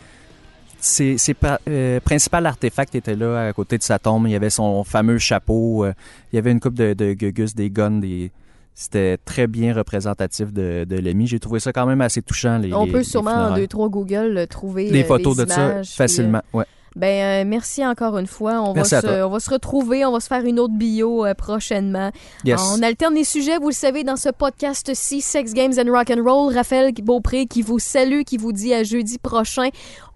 [0.79, 4.27] ces, ces pa- euh, principaux artefacts étaient là à côté de sa tombe.
[4.27, 5.93] Il y avait son fameux chapeau, euh,
[6.31, 8.31] il y avait une coupe de, de gugus, des guns, des...
[8.79, 11.25] C'était très bien représentatif de, de Lemmy.
[11.25, 12.59] J'ai trouvé ça quand même assez touchant.
[12.59, 13.65] Les, On les- peut sûrement en funérailles.
[13.65, 16.41] 2-3 Google trouver les euh, photos de ça puis, facilement.
[16.53, 16.61] Ouais.
[16.63, 16.65] euh,
[16.95, 18.61] ben, euh, merci encore une fois.
[18.61, 19.27] On va, se, toi.
[19.27, 22.11] on va se retrouver, on va se faire une autre bio euh, prochainement.
[22.45, 22.61] Yes.
[22.71, 26.23] On alterne les sujets, vous le savez, dans ce podcast-ci, Sex Games and Rock and
[26.23, 26.53] Roll.
[26.53, 29.69] Raphaël Beaupré qui vous salue, qui vous dit à jeudi prochain.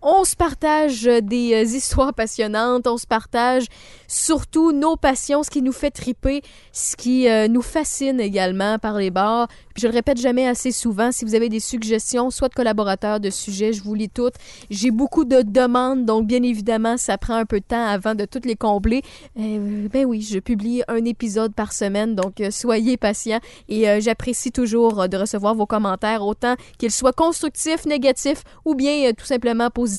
[0.04, 3.66] On se partage des euh, histoires passionnantes, on se partage
[4.08, 6.41] surtout nos passions, ce qui nous fait triper,
[6.72, 9.47] ce qui euh, nous fascine également par les bars.
[9.76, 13.20] Puis je le répète jamais assez souvent, si vous avez des suggestions, soit de collaborateurs,
[13.20, 14.34] de sujets, je vous lis toutes.
[14.72, 18.26] J'ai beaucoup de demandes, donc bien évidemment, ça prend un peu de temps avant de
[18.26, 19.04] toutes les combler.
[19.39, 23.39] Euh, ben oui, je publie un épisode par semaine, donc euh, soyez patients
[23.70, 29.26] et j'apprécie toujours de recevoir vos commentaires, autant qu'ils soient constructifs, négatifs ou bien tout
[29.26, 29.91] simplement positifs.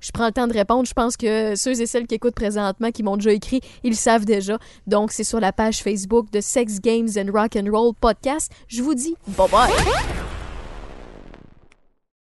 [0.00, 0.86] Je prends le temps de répondre.
[0.86, 4.24] Je pense que ceux et celles qui écoutent présentement, qui m'ont déjà écrit, ils savent
[4.24, 4.58] déjà.
[4.86, 8.50] Donc c'est sur la page Facebook de Sex Games and Rock and Roll Podcast.
[8.68, 9.70] Je vous dis bye bye.